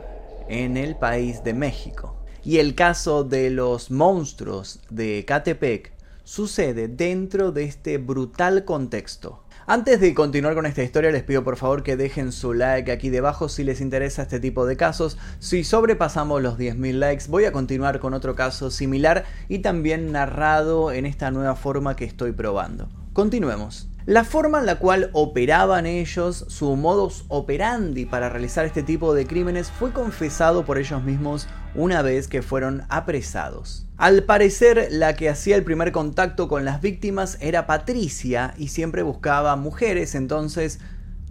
en 0.49 0.77
el 0.77 0.97
país 0.97 1.43
de 1.45 1.55
México. 1.55 2.24
Y 2.45 2.59
el 2.59 2.75
caso 2.75 3.25
de 3.25 3.51
los 3.51 3.91
monstruos 3.91 4.81
de 4.91 5.25
Catepec 5.27 5.93
sucede 6.25 6.89
dentro 6.89 7.53
de 7.53 7.65
este 7.65 7.99
brutal 7.99 8.65
contexto. 8.65 9.45
Antes 9.67 9.99
de 9.99 10.13
continuar 10.13 10.55
con 10.55 10.67
esta 10.67 10.83
historia 10.83 11.11
les 11.11 11.23
pido 11.23 11.43
por 11.43 11.57
favor 11.57 11.83
que 11.83 11.97
dejen 11.97 12.33
su 12.33 12.53
like 12.53 12.93
aquí 12.93 13.09
debajo 13.09 13.49
si 13.49 13.65
les 13.65 13.81
interesa 13.81 14.23
este 14.23 14.41
tipo 14.41 14.67
de 14.67 14.77
casos. 14.77 15.17
Si 15.39 15.65
sobrepasamos 15.65 16.43
los 16.43 16.59
10.000 16.59 16.93
likes 16.99 17.25
voy 17.29 17.47
a 17.47 17.53
continuar 17.53 17.99
con 17.99 18.13
otro 18.13 18.35
caso 18.35 18.71
similar 18.71 19.25
y 19.49 19.61
también 19.61 20.13
narrado 20.13 20.93
en 20.93 21.07
esta 21.07 21.31
nueva 21.31 21.57
forma 21.57 21.97
que 21.97 22.05
estoy 22.05 22.33
probando. 22.33 22.91
Continuemos. 23.15 23.89
La 24.07 24.25
forma 24.25 24.59
en 24.59 24.67
la 24.67 24.79
cual 24.79 25.09
operaban 25.15 25.87
ellos, 25.87 26.45
su 26.49 26.77
modus 26.77 27.25
operandi 27.29 28.05
para 28.05 28.29
realizar 28.29 28.67
este 28.67 28.83
tipo 28.83 29.15
de 29.15 29.27
crímenes 29.27 29.71
fue 29.71 29.93
confesado 29.93 30.67
por 30.67 30.77
ellos 30.77 31.03
mismos 31.03 31.49
una 31.75 32.03
vez 32.03 32.29
que 32.29 32.43
fueron 32.43 32.83
apresados. 32.91 33.87
Al 33.97 34.25
parecer, 34.25 34.89
la 34.91 35.17
que 35.17 35.31
hacía 35.31 35.57
el 35.57 35.65
primer 35.65 35.91
contacto 35.91 36.49
con 36.49 36.67
las 36.67 36.83
víctimas 36.83 37.39
era 37.41 37.67
Patricia 37.67 38.53
y 38.59 38.69
siempre 38.69 39.03
buscaba 39.03 39.57
mujeres, 39.57 40.15
entonces 40.15 40.81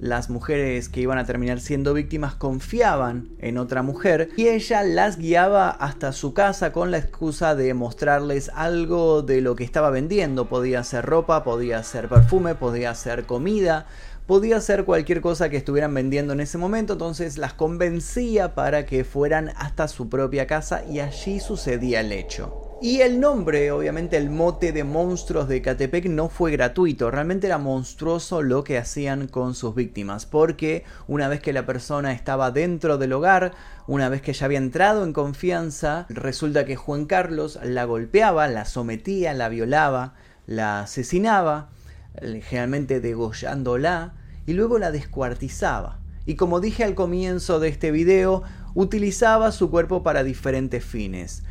las 0.03 0.29
mujeres 0.29 0.89
que 0.89 0.99
iban 0.99 1.17
a 1.17 1.25
terminar 1.25 1.61
siendo 1.61 1.93
víctimas 1.93 2.35
confiaban 2.35 3.29
en 3.39 3.57
otra 3.57 3.83
mujer 3.83 4.29
y 4.35 4.47
ella 4.49 4.83
las 4.83 5.17
guiaba 5.17 5.69
hasta 5.69 6.11
su 6.11 6.33
casa 6.33 6.73
con 6.73 6.91
la 6.91 6.97
excusa 6.97 7.55
de 7.55 7.73
mostrarles 7.73 8.51
algo 8.53 9.21
de 9.21 9.39
lo 9.39 9.55
que 9.55 9.63
estaba 9.63 9.91
vendiendo. 9.91 10.49
Podía 10.49 10.83
ser 10.83 11.05
ropa, 11.05 11.45
podía 11.45 11.81
ser 11.83 12.09
perfume, 12.09 12.53
podía 12.53 12.93
ser 12.95 13.25
comida, 13.25 13.85
podía 14.27 14.59
ser 14.59 14.83
cualquier 14.83 15.21
cosa 15.21 15.47
que 15.47 15.55
estuvieran 15.55 15.93
vendiendo 15.93 16.33
en 16.33 16.41
ese 16.41 16.57
momento, 16.57 16.93
entonces 16.93 17.37
las 17.37 17.53
convencía 17.53 18.55
para 18.55 18.85
que 18.85 19.05
fueran 19.05 19.53
hasta 19.55 19.87
su 19.87 20.09
propia 20.09 20.47
casa 20.47 20.83
y 20.83 20.99
allí 20.99 21.39
sucedía 21.39 22.01
el 22.01 22.11
hecho. 22.11 22.62
Y 22.83 22.99
el 22.99 23.21
nombre, 23.21 23.71
obviamente 23.71 24.17
el 24.17 24.29
mote 24.29 24.73
de 24.73 24.83
monstruos 24.83 25.47
de 25.47 25.61
Catepec 25.61 26.07
no 26.07 26.27
fue 26.27 26.51
gratuito, 26.51 27.09
realmente 27.09 27.47
era 27.47 27.57
monstruoso 27.57 28.41
lo 28.41 28.65
que 28.65 28.77
hacían 28.77 29.29
con 29.29 29.55
sus 29.55 29.73
víctimas, 29.73 30.25
porque 30.25 30.83
una 31.07 31.29
vez 31.29 31.39
que 31.39 31.53
la 31.53 31.65
persona 31.65 32.11
estaba 32.11 32.51
dentro 32.51 32.97
del 32.97 33.13
hogar, 33.13 33.53
una 33.87 34.09
vez 34.09 34.21
que 34.21 34.33
ya 34.33 34.47
había 34.47 34.57
entrado 34.57 35.05
en 35.05 35.13
confianza, 35.13 36.07
resulta 36.09 36.65
que 36.65 36.75
Juan 36.75 37.05
Carlos 37.05 37.57
la 37.63 37.85
golpeaba, 37.85 38.49
la 38.49 38.65
sometía, 38.65 39.31
la 39.31 39.47
violaba, 39.47 40.15
la 40.45 40.81
asesinaba, 40.81 41.69
eh, 42.15 42.41
generalmente 42.41 42.99
degollándola, 42.99 44.15
y 44.45 44.51
luego 44.51 44.77
la 44.77 44.91
descuartizaba. 44.91 46.01
Y 46.25 46.35
como 46.35 46.59
dije 46.59 46.83
al 46.83 46.95
comienzo 46.95 47.61
de 47.61 47.69
este 47.69 47.91
video, 47.91 48.43
utilizaba 48.73 49.53
su 49.53 49.71
cuerpo 49.71 50.03
para 50.03 50.25
diferentes 50.25 50.83
fines 50.83 51.43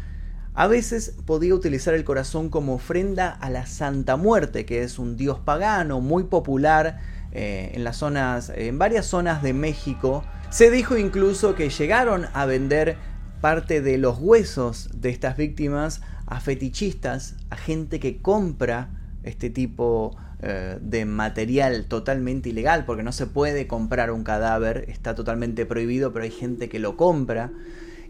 a 0.54 0.66
veces 0.66 1.14
podía 1.24 1.54
utilizar 1.54 1.94
el 1.94 2.04
corazón 2.04 2.50
como 2.50 2.74
ofrenda 2.74 3.30
a 3.30 3.48
la 3.48 3.66
Santa 3.66 4.16
Muerte, 4.16 4.66
que 4.66 4.82
es 4.82 4.98
un 4.98 5.16
dios 5.16 5.38
pagano 5.38 6.00
muy 6.00 6.24
popular 6.24 7.00
eh, 7.32 7.72
en 7.74 7.84
las 7.84 7.96
zonas, 7.96 8.52
en 8.54 8.78
varias 8.78 9.06
zonas 9.06 9.42
de 9.42 9.54
México. 9.54 10.24
Se 10.50 10.70
dijo 10.70 10.98
incluso 10.98 11.54
que 11.54 11.70
llegaron 11.70 12.26
a 12.34 12.44
vender 12.44 12.96
parte 13.40 13.80
de 13.80 13.96
los 13.96 14.18
huesos 14.18 14.90
de 14.94 15.08
estas 15.08 15.36
víctimas 15.38 16.02
a 16.26 16.40
fetichistas, 16.40 17.36
a 17.48 17.56
gente 17.56 17.98
que 17.98 18.20
compra 18.20 18.90
este 19.22 19.48
tipo 19.48 20.16
eh, 20.42 20.78
de 20.82 21.06
material 21.06 21.86
totalmente 21.86 22.50
ilegal, 22.50 22.84
porque 22.84 23.02
no 23.02 23.12
se 23.12 23.26
puede 23.26 23.66
comprar 23.66 24.10
un 24.10 24.22
cadáver, 24.22 24.84
está 24.88 25.14
totalmente 25.14 25.64
prohibido, 25.64 26.12
pero 26.12 26.24
hay 26.24 26.30
gente 26.30 26.68
que 26.68 26.78
lo 26.78 26.98
compra 26.98 27.50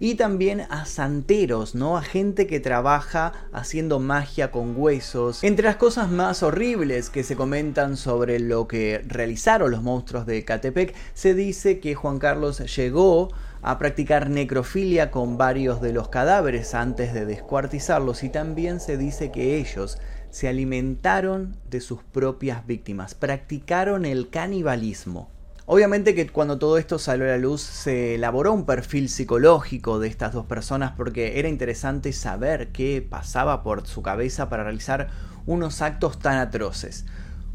y 0.02 0.16
también 0.16 0.62
a 0.62 0.84
santeros, 0.84 1.76
¿no? 1.76 1.96
A 1.96 2.02
gente 2.02 2.48
que 2.48 2.58
trabaja 2.58 3.34
haciendo 3.52 4.00
magia 4.00 4.50
con 4.50 4.74
huesos. 4.76 5.44
Entre 5.44 5.64
las 5.64 5.76
cosas 5.76 6.10
más 6.10 6.42
horribles 6.42 7.08
que 7.08 7.22
se 7.22 7.36
comentan 7.36 7.96
sobre 7.96 8.40
lo 8.40 8.66
que 8.66 9.04
realizaron 9.06 9.70
los 9.70 9.80
monstruos 9.80 10.26
de 10.26 10.44
Catepec, 10.44 10.92
se 11.14 11.34
dice 11.34 11.78
que 11.78 11.94
Juan 11.94 12.18
Carlos 12.18 12.58
llegó 12.74 13.28
a 13.62 13.78
practicar 13.78 14.28
necrofilia 14.28 15.12
con 15.12 15.38
varios 15.38 15.80
de 15.80 15.92
los 15.92 16.08
cadáveres 16.08 16.74
antes 16.74 17.14
de 17.14 17.24
descuartizarlos 17.24 18.24
y 18.24 18.28
también 18.28 18.80
se 18.80 18.96
dice 18.96 19.30
que 19.30 19.56
ellos 19.56 19.98
se 20.30 20.48
alimentaron 20.48 21.56
de 21.70 21.80
sus 21.80 22.02
propias 22.02 22.66
víctimas, 22.66 23.14
practicaron 23.14 24.04
el 24.04 24.30
canibalismo. 24.30 25.30
Obviamente 25.64 26.16
que 26.16 26.26
cuando 26.26 26.58
todo 26.58 26.76
esto 26.76 26.98
salió 26.98 27.24
a 27.24 27.28
la 27.28 27.38
luz 27.38 27.60
se 27.60 28.16
elaboró 28.16 28.52
un 28.52 28.66
perfil 28.66 29.08
psicológico 29.08 30.00
de 30.00 30.08
estas 30.08 30.32
dos 30.32 30.44
personas 30.44 30.92
porque 30.96 31.38
era 31.38 31.48
interesante 31.48 32.12
saber 32.12 32.72
qué 32.72 33.06
pasaba 33.08 33.62
por 33.62 33.86
su 33.86 34.02
cabeza 34.02 34.48
para 34.48 34.64
realizar 34.64 35.08
unos 35.46 35.80
actos 35.80 36.18
tan 36.18 36.38
atroces. 36.38 37.04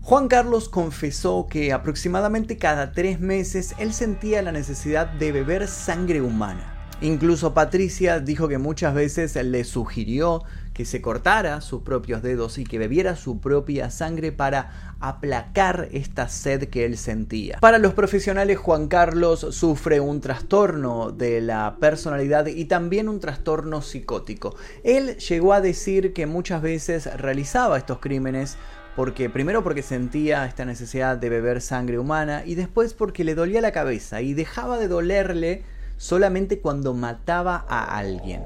Juan 0.01 0.29
Carlos 0.29 0.69
confesó 0.69 1.47
que 1.49 1.73
aproximadamente 1.73 2.57
cada 2.57 2.93
tres 2.93 3.19
meses 3.19 3.75
él 3.77 3.91
sentía 3.91 4.41
la 4.41 4.53
necesidad 4.53 5.07
de 5.07 5.33
beber 5.33 5.67
sangre 5.67 6.21
humana. 6.21 6.77
Incluso 7.01 7.53
Patricia 7.53 8.21
dijo 8.21 8.47
que 8.47 8.57
muchas 8.57 8.93
veces 8.93 9.35
le 9.35 9.65
sugirió 9.65 10.43
que 10.77 10.85
se 10.85 11.01
cortara 11.01 11.59
sus 11.61 11.81
propios 11.81 12.21
dedos 12.21 12.59
y 12.59 12.63
que 12.63 12.77
bebiera 12.77 13.15
su 13.15 13.39
propia 13.39 13.89
sangre 13.89 14.31
para 14.31 14.95
aplacar 14.99 15.89
esta 15.91 16.29
sed 16.29 16.69
que 16.69 16.85
él 16.85 16.99
sentía. 16.99 17.57
Para 17.59 17.79
los 17.79 17.95
profesionales, 17.95 18.59
Juan 18.59 18.87
Carlos 18.87 19.39
sufre 19.49 19.99
un 19.99 20.21
trastorno 20.21 21.11
de 21.11 21.41
la 21.41 21.77
personalidad 21.79 22.45
y 22.45 22.65
también 22.65 23.09
un 23.09 23.19
trastorno 23.19 23.81
psicótico. 23.81 24.55
Él 24.83 25.17
llegó 25.17 25.53
a 25.53 25.61
decir 25.61 26.13
que 26.13 26.27
muchas 26.27 26.61
veces 26.61 27.11
realizaba 27.17 27.79
estos 27.79 27.97
crímenes 27.97 28.55
porque 28.95 29.31
primero 29.31 29.63
porque 29.63 29.81
sentía 29.81 30.45
esta 30.45 30.63
necesidad 30.63 31.17
de 31.17 31.29
beber 31.29 31.59
sangre 31.59 31.97
humana 31.97 32.43
y 32.45 32.53
después 32.53 32.93
porque 32.93 33.23
le 33.23 33.33
dolía 33.33 33.61
la 33.61 33.71
cabeza 33.71 34.21
y 34.21 34.35
dejaba 34.35 34.77
de 34.77 34.87
dolerle 34.87 35.63
solamente 35.97 36.59
cuando 36.59 36.93
mataba 36.93 37.65
a 37.67 37.97
alguien. 37.97 38.43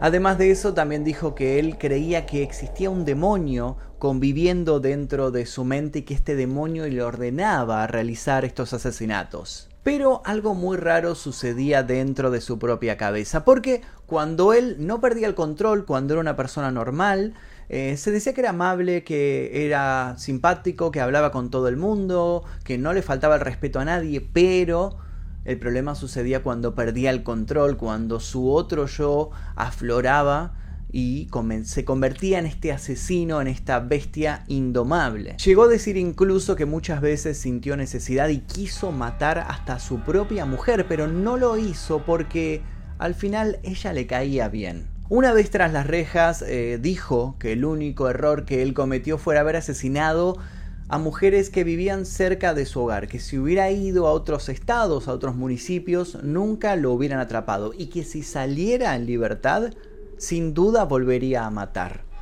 Además 0.00 0.38
de 0.38 0.50
eso, 0.50 0.74
también 0.74 1.04
dijo 1.04 1.34
que 1.34 1.58
él 1.58 1.78
creía 1.78 2.26
que 2.26 2.42
existía 2.42 2.90
un 2.90 3.04
demonio 3.04 3.76
conviviendo 3.98 4.80
dentro 4.80 5.30
de 5.30 5.46
su 5.46 5.64
mente 5.64 6.00
y 6.00 6.02
que 6.02 6.14
este 6.14 6.36
demonio 6.36 6.86
le 6.86 7.02
ordenaba 7.02 7.86
realizar 7.86 8.44
estos 8.44 8.72
asesinatos. 8.74 9.70
Pero 9.82 10.22
algo 10.24 10.54
muy 10.54 10.76
raro 10.76 11.14
sucedía 11.14 11.82
dentro 11.82 12.30
de 12.30 12.40
su 12.40 12.58
propia 12.58 12.96
cabeza, 12.96 13.44
porque 13.44 13.82
cuando 14.06 14.52
él 14.52 14.76
no 14.78 15.00
perdía 15.00 15.26
el 15.26 15.34
control, 15.34 15.84
cuando 15.84 16.14
era 16.14 16.20
una 16.20 16.36
persona 16.36 16.70
normal, 16.70 17.34
eh, 17.68 17.96
se 17.96 18.10
decía 18.10 18.34
que 18.34 18.40
era 18.40 18.50
amable, 18.50 19.04
que 19.04 19.66
era 19.66 20.14
simpático, 20.18 20.90
que 20.90 21.00
hablaba 21.00 21.30
con 21.30 21.50
todo 21.50 21.68
el 21.68 21.76
mundo, 21.76 22.44
que 22.64 22.78
no 22.78 22.92
le 22.92 23.02
faltaba 23.02 23.36
el 23.36 23.40
respeto 23.40 23.80
a 23.80 23.84
nadie, 23.84 24.20
pero 24.20 24.98
el 25.44 25.58
problema 25.58 25.94
sucedía 25.94 26.42
cuando 26.42 26.74
perdía 26.74 27.10
el 27.10 27.22
control, 27.22 27.76
cuando 27.76 28.20
su 28.20 28.50
otro 28.50 28.86
yo 28.86 29.30
afloraba 29.56 30.54
y 30.94 31.28
se 31.64 31.84
convertía 31.84 32.38
en 32.38 32.46
este 32.46 32.70
asesino, 32.70 33.40
en 33.40 33.48
esta 33.48 33.80
bestia 33.80 34.44
indomable. 34.46 35.36
Llegó 35.44 35.64
a 35.64 35.68
decir 35.68 35.96
incluso 35.96 36.54
que 36.54 36.66
muchas 36.66 37.00
veces 37.00 37.36
sintió 37.36 37.76
necesidad 37.76 38.28
y 38.28 38.38
quiso 38.38 38.92
matar 38.92 39.40
hasta 39.40 39.74
a 39.74 39.78
su 39.80 39.98
propia 40.00 40.46
mujer, 40.46 40.86
pero 40.88 41.08
no 41.08 41.36
lo 41.36 41.58
hizo 41.58 42.04
porque 42.04 42.62
al 42.98 43.16
final 43.16 43.58
ella 43.64 43.92
le 43.92 44.06
caía 44.06 44.48
bien. 44.48 44.86
Una 45.08 45.32
vez 45.32 45.50
tras 45.50 45.72
las 45.72 45.88
rejas 45.88 46.42
eh, 46.42 46.78
dijo 46.80 47.36
que 47.40 47.52
el 47.52 47.64
único 47.64 48.08
error 48.08 48.44
que 48.44 48.62
él 48.62 48.72
cometió 48.72 49.18
fue 49.18 49.36
haber 49.36 49.56
asesinado 49.56 50.38
a 50.88 50.98
mujeres 50.98 51.50
que 51.50 51.64
vivían 51.64 52.04
cerca 52.04 52.54
de 52.54 52.66
su 52.66 52.80
hogar, 52.80 53.08
que 53.08 53.18
si 53.18 53.38
hubiera 53.38 53.70
ido 53.70 54.06
a 54.06 54.12
otros 54.12 54.48
estados, 54.48 55.08
a 55.08 55.12
otros 55.12 55.34
municipios, 55.34 56.22
nunca 56.22 56.76
lo 56.76 56.92
hubieran 56.92 57.20
atrapado 57.20 57.72
y 57.76 57.86
que 57.86 58.04
si 58.04 58.22
saliera 58.22 58.94
en 58.94 59.06
libertad, 59.06 59.72
sin 60.18 60.54
duda 60.54 60.84
volvería 60.84 61.46
a 61.46 61.50
matar. 61.50 62.13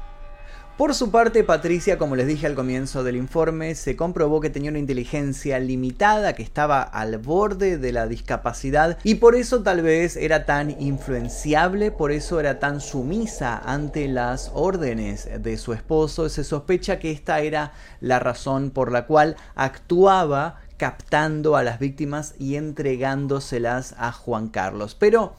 Por 0.83 0.97
su 0.97 1.13
parte, 1.13 1.45
Patricia, 1.45 1.97
como 1.97 2.17
les 2.17 2.27
dije 2.27 2.45
al 2.45 2.57
comienzo 2.57 3.05
del 3.05 3.15
informe, 3.15 3.77
se 3.77 3.95
comprobó 3.95 4.41
que 4.41 4.51
tenía 4.51 4.71
una 4.71 4.81
inteligencia 4.81 5.61
limitada, 5.61 6.33
que 6.33 6.43
estaba 6.43 6.83
al 6.83 7.19
borde 7.19 7.79
de 7.79 7.93
la 7.93 8.09
discapacidad 8.09 8.99
y 9.05 9.15
por 9.15 9.37
eso 9.37 9.63
tal 9.63 9.83
vez 9.83 10.17
era 10.17 10.45
tan 10.45 10.75
influenciable, 10.83 11.93
por 11.93 12.11
eso 12.11 12.41
era 12.41 12.59
tan 12.59 12.81
sumisa 12.81 13.63
ante 13.65 14.09
las 14.09 14.51
órdenes 14.55 15.29
de 15.41 15.57
su 15.57 15.73
esposo. 15.73 16.29
Se 16.29 16.43
sospecha 16.43 16.99
que 16.99 17.13
esta 17.13 17.39
era 17.43 17.75
la 18.01 18.19
razón 18.19 18.71
por 18.71 18.91
la 18.91 19.07
cual 19.07 19.37
actuaba 19.55 20.63
captando 20.79 21.55
a 21.55 21.63
las 21.63 21.79
víctimas 21.79 22.35
y 22.41 22.57
entregándoselas 22.57 23.95
a 23.99 24.11
Juan 24.11 24.49
Carlos. 24.49 24.97
Pero 24.99 25.37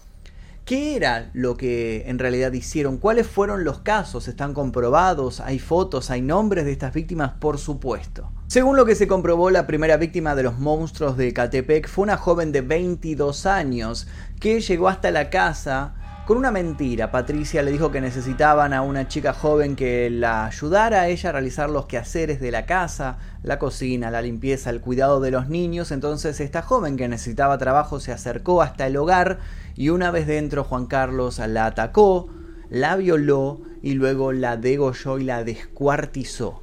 ¿Qué 0.66 0.96
era 0.96 1.30
lo 1.34 1.58
que 1.58 2.04
en 2.08 2.20
realidad 2.20 2.54
hicieron? 2.54 2.98
¿Cuáles 2.98 3.28
fueron 3.28 3.66
los 3.66 3.80
casos? 3.80 4.30
¿Están 4.30 4.54
comprobados? 4.54 5.42
¿Hay 5.42 5.60
fotos? 5.60 6.10
¿Hay 6.10 6.22
nombres 6.22 6.64
de 6.64 6.72
estas 6.72 6.94
víctimas? 6.94 7.34
Por 7.38 7.58
supuesto. 7.58 8.32
Según 8.48 8.78
lo 8.78 8.86
que 8.86 8.96
se 8.96 9.06
comprobó, 9.06 9.50
la 9.50 9.68
primera 9.68 9.98
víctima 9.98 10.36
de 10.36 10.44
los 10.44 10.60
monstruos 10.60 11.18
de 11.18 11.34
Catepec 11.34 11.90
fue 11.90 12.04
una 12.04 12.16
joven 12.16 12.54
de 12.54 12.62
22 12.62 13.46
años 13.46 14.08
que 14.40 14.62
llegó 14.62 14.88
hasta 14.88 15.12
la 15.12 15.30
casa 15.30 15.96
con 16.26 16.38
una 16.38 16.52
mentira. 16.52 17.12
Patricia 17.12 17.64
le 17.64 17.72
dijo 17.72 17.92
que 17.92 18.00
necesitaban 18.00 18.74
a 18.74 18.82
una 18.82 19.08
chica 19.08 19.34
joven 19.34 19.76
que 19.76 20.10
la 20.10 20.46
ayudara 20.46 21.02
a 21.02 21.08
ella 21.10 21.30
a 21.30 21.32
realizar 21.34 21.70
los 21.70 21.86
quehaceres 21.86 22.40
de 22.40 22.52
la 22.52 22.66
casa, 22.66 23.18
la 23.44 23.60
cocina, 23.60 24.10
la 24.10 24.22
limpieza, 24.22 24.70
el 24.70 24.80
cuidado 24.80 25.20
de 25.20 25.32
los 25.32 25.50
niños. 25.50 25.92
Entonces 25.92 26.40
esta 26.40 26.62
joven 26.62 26.96
que 26.96 27.10
necesitaba 27.10 27.58
trabajo 27.58 28.00
se 28.00 28.14
acercó 28.14 28.62
hasta 28.62 28.88
el 28.88 28.96
hogar 28.96 29.40
y 29.76 29.90
una 29.90 30.12
vez 30.12 30.26
dentro 30.26 30.64
Juan 30.64 30.86
Carlos 30.86 31.40
la 31.40 31.66
atacó, 31.66 32.30
la 32.70 32.96
violó 32.96 33.62
y 33.82 33.94
luego 33.96 34.32
la 34.32 34.56
degolló 34.56 35.20
y 35.20 35.26
la 35.26 35.44
descuartizó. 35.44 36.62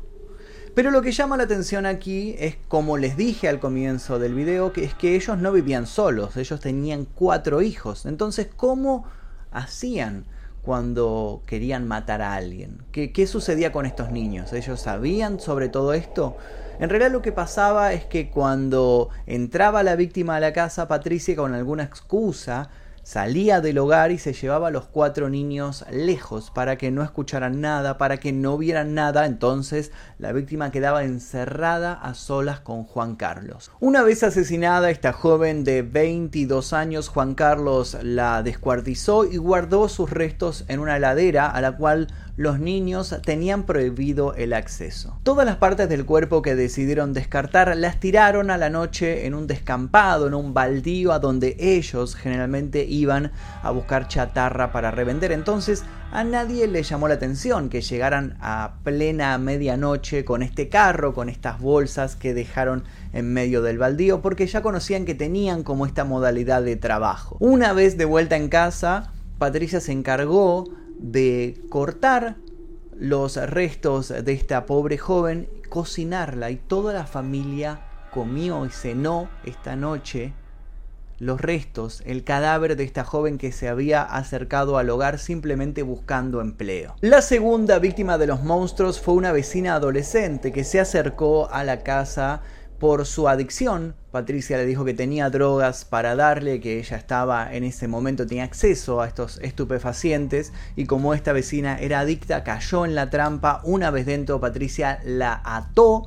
Pero 0.75 0.91
lo 0.91 1.03
que 1.03 1.13
llama 1.13 1.37
la 1.37 1.43
atención 1.43 1.85
aquí 1.85 2.35
es, 2.39 2.57
como 2.69 2.97
les 2.97 3.17
dije 3.17 3.49
al 3.49 3.61
comienzo 3.61 4.19
del 4.19 4.35
video, 4.35 4.73
que 4.73 4.85
es 4.85 4.95
que 4.95 5.17
ellos 5.17 5.37
no 5.37 5.53
vivían 5.53 5.87
solos, 5.87 6.37
ellos 6.37 6.61
tenían 6.61 7.05
cuatro 7.05 7.61
hijos. 7.61 8.07
Entonces, 8.07 8.49
¿cómo 8.57 9.05
hacían 9.51 10.25
cuando 10.63 11.43
querían 11.47 11.89
matar 11.89 12.23
a 12.23 12.35
alguien? 12.35 12.83
¿Qué, 12.93 13.13
qué 13.13 13.27
sucedía 13.27 13.73
con 13.73 13.87
estos 13.87 14.11
niños? 14.11 14.53
¿Ellos 14.53 14.81
sabían 14.81 15.41
sobre 15.41 15.69
todo 15.69 15.93
esto? 15.93 16.37
En 16.79 16.89
realidad 16.89 17.13
lo 17.13 17.23
que 17.23 17.33
pasaba 17.33 17.93
es 17.93 18.05
que 18.07 18.31
cuando 18.31 19.11
entraba 19.27 19.83
la 19.83 19.97
víctima 19.97 20.37
a 20.37 20.41
la 20.41 20.53
casa, 20.53 20.89
Patricia 20.89 21.37
con 21.37 21.55
alguna 21.55 21.83
excusa 21.83 22.71
salía 23.03 23.61
del 23.61 23.79
hogar 23.79 24.11
y 24.11 24.19
se 24.19 24.33
llevaba 24.33 24.69
a 24.69 24.71
los 24.71 24.87
cuatro 24.87 25.29
niños 25.29 25.85
lejos 25.91 26.51
para 26.51 26.77
que 26.77 26.91
no 26.91 27.03
escucharan 27.03 27.61
nada, 27.61 27.99
para 27.99 28.19
que 28.19 28.33
no 28.33 28.59
vieran 28.59 28.95
nada, 28.95 29.27
entonces 29.27 29.93
la 30.19 30.33
víctima 30.33 30.71
quedaba 30.71 31.05
encerrada 31.05 31.93
a 31.93 32.15
solas 32.15 32.61
con 32.61 32.85
Juan 32.85 33.17
Carlos. 33.17 33.71
Una 33.81 34.03
vez 34.03 34.23
asesinada 34.23 34.91
esta 34.91 35.13
joven 35.13 35.65
de 35.65 35.83
22 35.83 36.73
años, 36.73 37.09
Juan 37.09 37.35
Carlos 37.35 37.97
la 38.03 38.43
descuartizó 38.43 39.25
y 39.25 39.37
guardó 39.37 39.89
sus 39.89 40.11
restos 40.11 40.65
en 40.69 40.81
una 40.81 40.99
ladera 40.99 41.47
a 41.47 41.61
la 41.61 41.77
cual 41.77 42.09
los 42.41 42.59
niños 42.59 43.15
tenían 43.23 43.65
prohibido 43.65 44.33
el 44.33 44.55
acceso. 44.55 45.19
Todas 45.25 45.45
las 45.45 45.57
partes 45.57 45.91
del 45.91 46.07
cuerpo 46.07 46.41
que 46.41 46.55
decidieron 46.55 47.13
descartar 47.13 47.77
las 47.77 48.01
tiraron 48.01 48.51
a 48.51 48.57
la 48.57 48.71
noche 48.71 49.27
en 49.27 49.35
un 49.35 49.47
descampado, 49.47 50.27
en 50.27 50.33
un 50.33 50.55
baldío 50.55 51.13
a 51.13 51.19
donde 51.19 51.55
ellos 51.59 52.15
generalmente 52.15 52.87
iban 52.87 53.31
a 53.63 53.71
buscar 53.73 54.09
chatarra 54.09 54.73
para 54.73 54.91
revender. 54.91 55.33
Entonces 55.33 55.85
a 56.13 56.25
nadie 56.25 56.67
le 56.67 56.83
llamó 56.83 57.09
la 57.09 57.15
atención 57.15 57.69
que 57.69 57.83
llegaran 57.83 58.39
a 58.41 58.77
plena 58.85 59.37
medianoche 59.37 60.25
con 60.25 60.43
este 60.43 60.71
carro, 60.71 61.13
con 61.13 61.29
estas 61.29 61.61
bolsas 61.61 62.17
que 62.17 62.33
dejaron 62.33 62.85
en 63.13 63.35
medio 63.35 63.61
del 63.61 63.77
baldío, 63.77 64.23
porque 64.23 64.47
ya 64.47 64.63
conocían 64.63 65.05
que 65.05 65.15
tenían 65.15 65.63
como 65.63 65.85
esta 65.85 66.05
modalidad 66.05 66.63
de 66.63 66.77
trabajo. 66.77 67.37
Una 67.39 67.75
vez 67.75 67.99
de 67.99 68.07
vuelta 68.07 68.37
en 68.37 68.49
casa, 68.49 69.13
Patricia 69.37 69.81
se 69.81 69.93
encargó 69.93 70.80
de 71.01 71.61
cortar 71.71 72.37
los 72.97 73.37
restos 73.37 74.09
de 74.09 74.33
esta 74.33 74.67
pobre 74.67 74.99
joven, 74.99 75.49
cocinarla 75.69 76.51
y 76.51 76.57
toda 76.57 76.93
la 76.93 77.07
familia 77.07 77.81
comió 78.11 78.67
y 78.67 78.71
cenó 78.71 79.29
esta 79.45 79.77
noche 79.77 80.35
los 81.19 81.41
restos, 81.41 82.03
el 82.07 82.25
cadáver 82.25 82.77
de 82.77 82.85
esta 82.85 83.05
joven 83.05 83.37
que 83.37 83.53
se 83.53 83.69
había 83.69 84.03
acercado 84.03 84.79
al 84.79 84.89
hogar 84.89 85.19
simplemente 85.19 85.83
buscando 85.83 86.41
empleo. 86.41 86.97
La 87.03 87.21
segunda 87.21 87.79
víctima 87.79 88.17
de 88.17 88.27
los 88.27 88.43
monstruos 88.43 89.01
fue 89.01 89.15
una 89.15 89.31
vecina 89.31 89.75
adolescente 89.75 90.51
que 90.51 90.65
se 90.65 90.81
acercó 90.81 91.51
a 91.51 91.63
la 91.63 91.83
casa 91.83 92.41
por 92.81 93.07
su 93.07 93.29
adicción. 93.29 93.95
Patricia 94.11 94.57
le 94.57 94.67
dijo 94.67 94.85
que 94.85 94.95
tenía 94.95 95.31
drogas 95.31 95.85
para 95.85 96.17
darle, 96.17 96.61
que 96.61 96.81
ella 96.81 96.97
estaba 96.97 97.55
en 97.55 97.63
ese 97.63 97.87
momento, 97.87 98.27
tenía 98.27 98.43
acceso 98.43 99.01
a 99.01 99.07
estos 99.07 99.39
estupefacientes 99.43 100.53
y 100.75 100.87
como 100.87 101.15
esta 101.15 101.33
vecina 101.33 101.79
era 101.79 102.01
adicta, 102.01 102.43
cayó 102.43 102.85
en 102.85 102.97
la 102.97 103.11
trampa. 103.11 103.61
Una 103.63 103.93
vez 103.93 104.07
dentro, 104.07 104.41
Patricia 104.41 104.99
la 105.05 105.41
ató, 105.45 106.05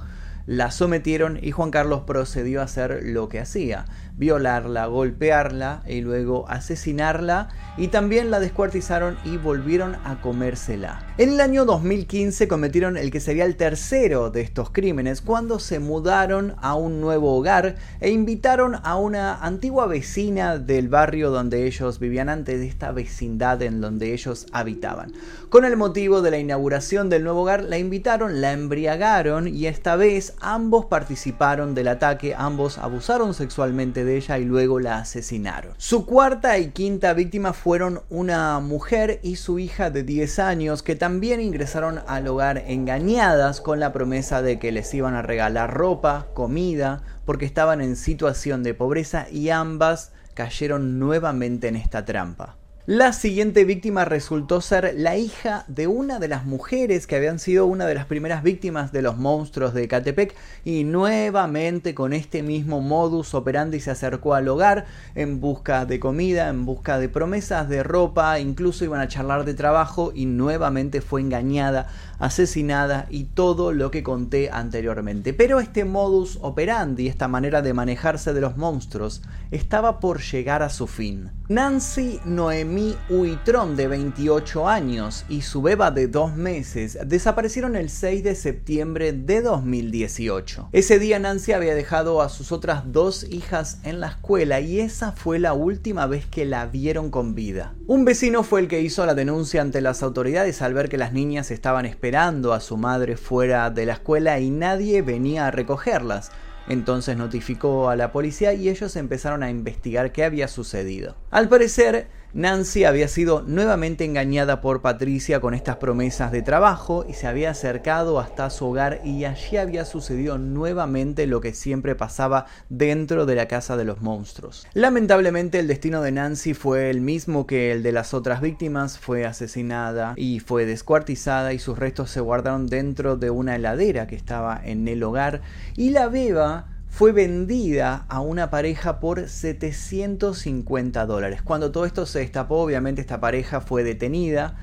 la 0.48 0.72
sometieron 0.72 1.40
y 1.42 1.52
Juan 1.52 1.72
Carlos 1.72 2.02
procedió 2.06 2.60
a 2.60 2.66
hacer 2.66 3.02
lo 3.04 3.30
que 3.30 3.40
hacía 3.40 3.86
violarla, 4.18 4.86
golpearla 4.86 5.84
y 5.88 6.02
luego 6.02 6.48
asesinarla 6.50 7.50
y 7.78 7.88
también 7.88 8.30
la 8.30 8.40
descuartizaron 8.40 9.18
y 9.26 9.38
volvieron 9.38 9.96
a 10.04 10.22
comérsela. 10.22 11.02
En 11.18 11.34
el 11.34 11.42
año 11.42 11.66
2015 11.66 12.48
cometieron 12.48 12.98
el 12.98 13.12
que 13.12 13.20
sería 13.20 13.46
el 13.46 13.56
tercero 13.56 14.30
de 14.30 14.42
estos 14.42 14.70
crímenes 14.70 15.22
cuando 15.22 15.60
se 15.60 15.80
mudaron 15.80 16.56
a 16.62 16.76
un 16.76 17.02
nuevo 17.02 17.36
hogar 17.36 17.76
e 18.00 18.12
invitaron 18.12 18.76
a 18.84 18.96
una 18.98 19.36
antigua 19.44 19.88
vecina 19.88 20.58
del 20.58 20.90
barrio 20.90 21.32
donde 21.32 21.66
ellos 21.66 22.00
vivían 22.00 22.30
antes 22.30 22.60
de 22.60 22.68
esta 22.68 22.92
vecindad 22.92 23.62
en 23.62 23.82
donde 23.82 24.14
ellos 24.14 24.46
habitaban. 24.52 25.14
Con 25.50 25.66
el 25.66 25.78
motivo 25.78 26.22
de 26.22 26.32
la 26.32 26.38
inauguración 26.38 27.10
del 27.10 27.24
nuevo 27.24 27.42
hogar 27.42 27.64
la 27.64 27.78
invitaron, 27.78 28.42
la 28.42 28.54
embriagaron 28.54 29.48
y 29.48 29.68
esta 29.68 29.96
vez 29.96 30.36
ambos 30.40 30.86
participaron 30.86 31.76
del 31.76 31.88
ataque, 31.88 32.36
ambos 32.36 32.78
abusaron 32.78 33.34
sexualmente 33.34 34.03
de 34.04 34.18
ella 34.18 34.38
y 34.38 34.46
luego 34.46 34.80
la 34.80 34.98
asesinaron. 34.98 35.74
Su 35.78 36.06
cuarta 36.06 36.58
y 36.58 36.72
quinta 36.72 37.14
víctima 37.14 37.54
fueron 37.54 38.02
una 38.10 38.60
mujer 38.60 39.20
y 39.24 39.36
su 39.36 39.60
hija 39.60 39.90
de 39.90 40.04
10 40.04 40.40
años 40.40 40.84
que 40.84 40.96
también 40.96 41.42
ingresaron 41.42 42.02
al 42.08 42.28
hogar 42.28 42.64
engañadas 42.68 43.62
con 43.62 43.80
la 43.80 43.94
promesa 43.94 44.42
de 44.42 44.60
que 44.60 44.72
les 44.72 44.94
iban 44.94 45.16
a 45.16 45.22
regalar 45.22 45.74
ropa, 45.74 46.28
comida, 46.34 47.04
porque 47.26 47.46
estaban 47.46 47.82
en 47.82 47.96
situación 47.96 48.64
de 48.64 48.74
pobreza 48.74 49.28
y 49.30 49.50
ambas 49.50 50.12
cayeron 50.34 51.00
nuevamente 51.00 51.68
en 51.68 51.76
esta 51.76 52.06
trampa. 52.06 52.58
La 52.86 53.14
siguiente 53.14 53.64
víctima 53.64 54.04
resultó 54.04 54.60
ser 54.60 54.94
la 54.98 55.16
hija 55.16 55.64
de 55.70 55.88
una 55.88 56.20
de 56.20 56.28
las 56.28 56.44
mujeres 56.44 57.08
que 57.08 57.16
habían 57.16 57.40
sido 57.40 57.66
una 57.66 57.86
de 57.86 57.96
las 57.96 58.08
primeras 58.08 58.44
víctimas 58.44 58.92
de 58.92 59.02
los 59.02 59.16
monstruos 59.16 59.74
de 59.74 59.88
Catepec 59.88 60.36
y 60.66 60.84
nuevamente 60.84 61.96
con 61.96 62.12
este 62.12 62.44
mismo 62.44 62.82
modus 62.82 63.36
operandi 63.36 63.80
se 63.80 63.92
acercó 63.92 64.34
al 64.34 64.50
hogar 64.50 64.84
en 65.16 65.40
busca 65.40 65.86
de 65.86 66.02
comida, 66.02 66.50
en 66.50 66.66
busca 66.66 67.00
de 67.00 67.08
promesas 67.08 67.70
de 67.70 67.84
ropa, 67.84 68.38
incluso 68.42 68.84
iban 68.84 69.00
a 69.00 69.08
charlar 69.08 69.46
de 69.46 69.54
trabajo 69.54 70.12
y 70.14 70.26
nuevamente 70.26 71.00
fue 71.00 71.22
engañada, 71.22 71.88
asesinada 72.20 73.08
y 73.10 73.24
todo 73.24 73.72
lo 73.72 73.92
que 73.92 74.04
conté 74.04 74.50
anteriormente. 74.52 75.34
Pero 75.34 75.62
este 75.62 75.86
modus 75.86 76.38
operandi, 76.42 77.08
esta 77.08 77.30
manera 77.30 77.62
de 77.62 77.74
manejarse 77.74 78.34
de 78.34 78.42
los 78.42 78.58
monstruos, 78.58 79.22
estaba 79.52 80.02
por 80.02 80.20
llegar 80.20 80.64
a 80.64 80.70
su 80.70 80.86
fin. 80.88 81.32
Nancy 81.54 82.20
Noemí 82.26 82.98
Uitron, 83.12 83.76
de 83.76 83.88
28 83.88 84.68
años, 84.68 85.24
y 85.30 85.44
su 85.44 85.62
beba 85.62 85.92
de 85.92 86.08
2 86.08 86.36
meses 86.36 86.98
desaparecieron 87.06 87.76
el 87.76 87.92
6 87.92 88.24
de 88.24 88.34
septiembre 88.34 89.14
de 89.14 89.44
2018. 89.44 90.70
Ese 90.72 90.98
día 90.98 91.20
Nancy 91.20 91.52
había 91.52 91.76
dejado 91.76 92.24
a 92.24 92.30
sus 92.30 92.52
otras 92.52 92.92
dos 92.92 93.24
hijas 93.30 93.78
en 93.84 94.00
la 94.00 94.08
escuela 94.08 94.62
y 94.62 94.80
esa 94.80 95.12
fue 95.12 95.38
la 95.38 95.54
última 95.54 96.08
vez 96.08 96.26
que 96.26 96.46
la 96.46 96.66
vieron 96.66 97.12
con 97.12 97.36
vida. 97.36 97.76
Un 97.86 98.04
vecino 98.04 98.42
fue 98.42 98.62
el 98.62 98.68
que 98.68 98.82
hizo 98.82 99.06
la 99.06 99.14
denuncia 99.14 99.62
ante 99.62 99.80
las 99.80 100.02
autoridades 100.02 100.64
al 100.64 100.74
ver 100.74 100.90
que 100.90 100.98
las 100.98 101.14
niñas 101.14 101.52
estaban 101.52 101.86
esperando 101.86 102.54
a 102.54 102.62
su 102.62 102.78
madre 102.78 103.16
fuera 103.16 103.70
de 103.70 103.86
la 103.86 103.94
escuela 103.94 104.40
y 104.40 104.50
nadie 104.50 105.04
venía 105.04 105.46
a 105.46 105.52
recogerlas. 105.52 106.32
Entonces 106.68 107.18
notificó 107.18 107.90
a 107.90 107.96
la 107.96 108.12
policía 108.12 108.54
y 108.54 108.70
ellos 108.70 108.96
empezaron 108.96 109.44
a 109.44 109.50
investigar 109.50 110.12
qué 110.12 110.24
había 110.24 110.48
sucedido. 110.48 111.16
Al 111.30 111.50
parecer, 111.50 112.08
Nancy 112.36 112.84
había 112.84 113.08
sido 113.08 113.44
nuevamente 113.44 114.06
engañada 114.06 114.60
por 114.60 114.82
Patricia 114.82 115.40
con 115.40 115.54
estas 115.54 115.76
promesas 115.76 116.32
de 116.32 116.42
trabajo 116.42 117.06
y 117.08 117.14
se 117.14 117.28
había 117.28 117.52
acercado 117.52 118.20
hasta 118.20 118.50
su 118.50 118.66
hogar 118.66 119.02
y 119.04 119.26
allí 119.26 119.58
había 119.58 119.86
sucedido 119.86 120.40
nuevamente 120.40 121.28
lo 121.28 121.42
que 121.42 121.54
siempre 121.54 121.94
pasaba 121.94 122.48
dentro 122.70 123.28
de 123.28 123.36
la 123.36 123.48
casa 123.48 123.78
de 123.78 123.86
los 123.86 124.02
monstruos. 124.02 124.66
Lamentablemente 124.74 125.60
el 125.60 125.68
destino 125.68 126.02
de 126.02 126.12
Nancy 126.12 126.56
fue 126.56 126.90
el 126.90 127.02
mismo 127.02 127.46
que 127.46 127.72
el 127.72 127.84
de 127.84 127.92
las 127.92 128.16
otras 128.16 128.42
víctimas, 128.42 128.98
fue 128.98 129.26
asesinada 129.26 130.16
y 130.16 130.40
fue 130.40 130.66
descuartizada 130.66 131.54
y 131.54 131.60
sus 131.60 131.78
restos 131.78 132.10
se 132.10 132.20
guardaron 132.20 132.66
dentro 132.66 133.16
de 133.16 133.30
una 133.30 133.58
heladera 133.58 134.08
que 134.08 134.16
estaba 134.16 134.60
en 134.66 134.88
el 134.88 135.04
hogar 135.04 135.42
y 135.78 135.92
la 135.92 136.08
beba 136.08 136.73
fue 136.94 137.12
vendida 137.12 138.06
a 138.08 138.20
una 138.20 138.52
pareja 138.52 139.00
por 139.00 139.28
750 139.28 141.08
dólares. 141.08 141.42
Cuando 141.42 141.72
todo 141.72 141.88
esto 141.88 142.06
se 142.06 142.20
destapó, 142.20 142.58
obviamente 142.58 143.02
esta 143.02 143.20
pareja 143.20 143.62
fue 143.62 143.84
detenida 143.84 144.56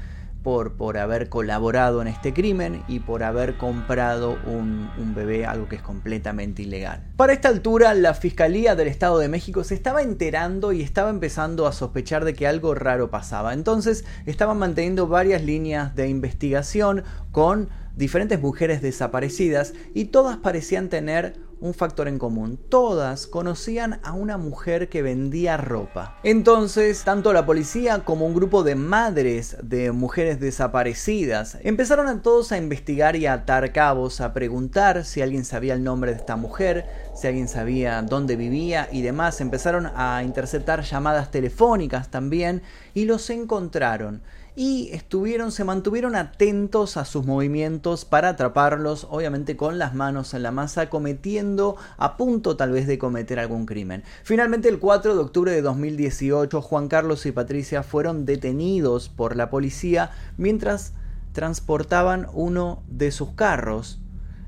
por, 0.45 0.75
por 0.75 0.97
haber 0.97 1.29
colaborado 1.29 2.01
en 2.01 2.07
este 2.07 2.33
crimen 2.33 2.85
y 2.87 3.01
por 3.01 3.25
haber 3.25 3.57
comprado 3.57 4.39
un, 4.47 4.89
un, 4.97 5.13
bebé, 5.13 5.45
algo 5.45 5.69
que 5.69 5.75
es 5.75 5.83
completamente 5.83 6.63
ilegal. 6.63 7.03
Para 7.17 7.33
esta 7.33 7.49
altura, 7.49 7.95
la 7.95 8.15
Fiscalía 8.15 8.77
del 8.77 8.87
Estado 8.87 9.19
de 9.19 9.27
México 9.27 9.65
se 9.65 9.75
estaba 9.75 10.01
enterando 10.01 10.71
y 10.71 10.83
estaba 10.83 11.11
empezando 11.11 11.67
a 11.67 11.73
sospechar 11.73 12.25
de 12.25 12.35
que 12.35 12.47
algo 12.47 12.77
raro 12.77 13.11
pasaba. 13.11 13.55
Entonces, 13.55 14.05
estaban 14.25 14.57
manteniendo 14.57 15.09
varias 15.09 15.43
líneas 15.43 15.97
de 15.97 16.09
investigación 16.09 17.03
con 17.33 17.69
diferentes 17.97 18.41
mujeres 18.41 18.83
desaparecidas 18.83 19.75
y 19.95 20.07
todas 20.07 20.37
parecían 20.37 20.89
tener 20.89 21.50
un 21.61 21.75
factor 21.75 22.09
en 22.09 22.19
común. 22.19 22.59
Todas 22.69 23.27
conocían 23.27 24.01
a 24.03 24.13
una 24.13 24.39
mujer 24.39 24.89
que 24.89 25.03
vendía 25.03 25.57
ropa. 25.57 26.19
Entonces, 26.23 27.05
tanto 27.05 27.33
la 27.33 27.47
policía 27.47 28.01
como 28.05 28.27
un 28.27 28.35
grupo 28.35 28.63
de 28.63 28.75
madres 28.75 29.57
de 29.63 29.93
mujeres 29.93 30.41
desaparecidas 30.41 31.59
empezaron 31.63 32.09
a 32.09 32.23
todos 32.23 32.53
a 32.53 32.59
investigar 32.59 33.17
y 33.17 33.27
a 33.27 33.35
atar 33.35 33.73
cabos, 33.73 34.21
a 34.21 34.33
preguntar 34.33 35.05
si 35.05 35.23
alguien 35.23 35.45
sabía 35.45 35.75
el 35.75 35.85
nombre 35.85 36.13
de 36.13 36.19
esta 36.19 36.37
mujer, 36.37 36.87
si 37.15 37.27
alguien 37.27 37.49
sabía 37.49 38.03
dónde 38.03 38.37
vivía 38.37 38.89
y 38.91 39.03
demás. 39.03 39.41
Empezaron 39.41 39.91
a 39.95 40.23
interceptar 40.25 40.83
llamadas 40.83 41.31
telefónicas 41.31 42.11
también 42.11 42.63
y 42.95 43.05
los 43.05 43.29
encontraron 43.31 44.23
y 44.57 44.91
estuvieron, 44.93 45.53
se 45.53 45.65
mantuvieron 45.65 46.17
atentos 46.17 46.97
a 46.97 47.05
sus 47.05 47.27
movimientos 47.27 48.05
para 48.05 48.31
atraparlos, 48.31 49.07
obviamente 49.11 49.57
con 49.57 49.79
las 49.79 49.95
manos 49.95 50.35
en 50.35 50.43
la 50.43 50.51
masa, 50.51 50.91
cometiendo 50.91 51.77
a 51.97 52.17
punto 52.17 52.57
tal 52.57 52.73
vez 52.73 52.87
de 52.87 52.99
cometer 52.99 53.39
algún 53.39 53.67
crimen. 53.67 54.03
Finalmente 54.25 54.69
el 54.69 54.79
4 54.79 55.15
de 55.15 55.21
octubre 55.21 55.53
de 55.53 55.63
2018 55.63 56.63
Juan 56.63 56.89
Carlos 56.89 57.27
y 57.27 57.33
Patricia 57.33 57.83
fueron 57.83 58.27
detenidos 58.27 59.09
por 59.09 59.37
la 59.37 59.51
policía 59.51 60.11
mientras 60.37 60.95
transportaban 61.33 62.27
uno 62.33 62.83
de 62.89 63.13
sus 63.13 63.31
carros 63.31 64.01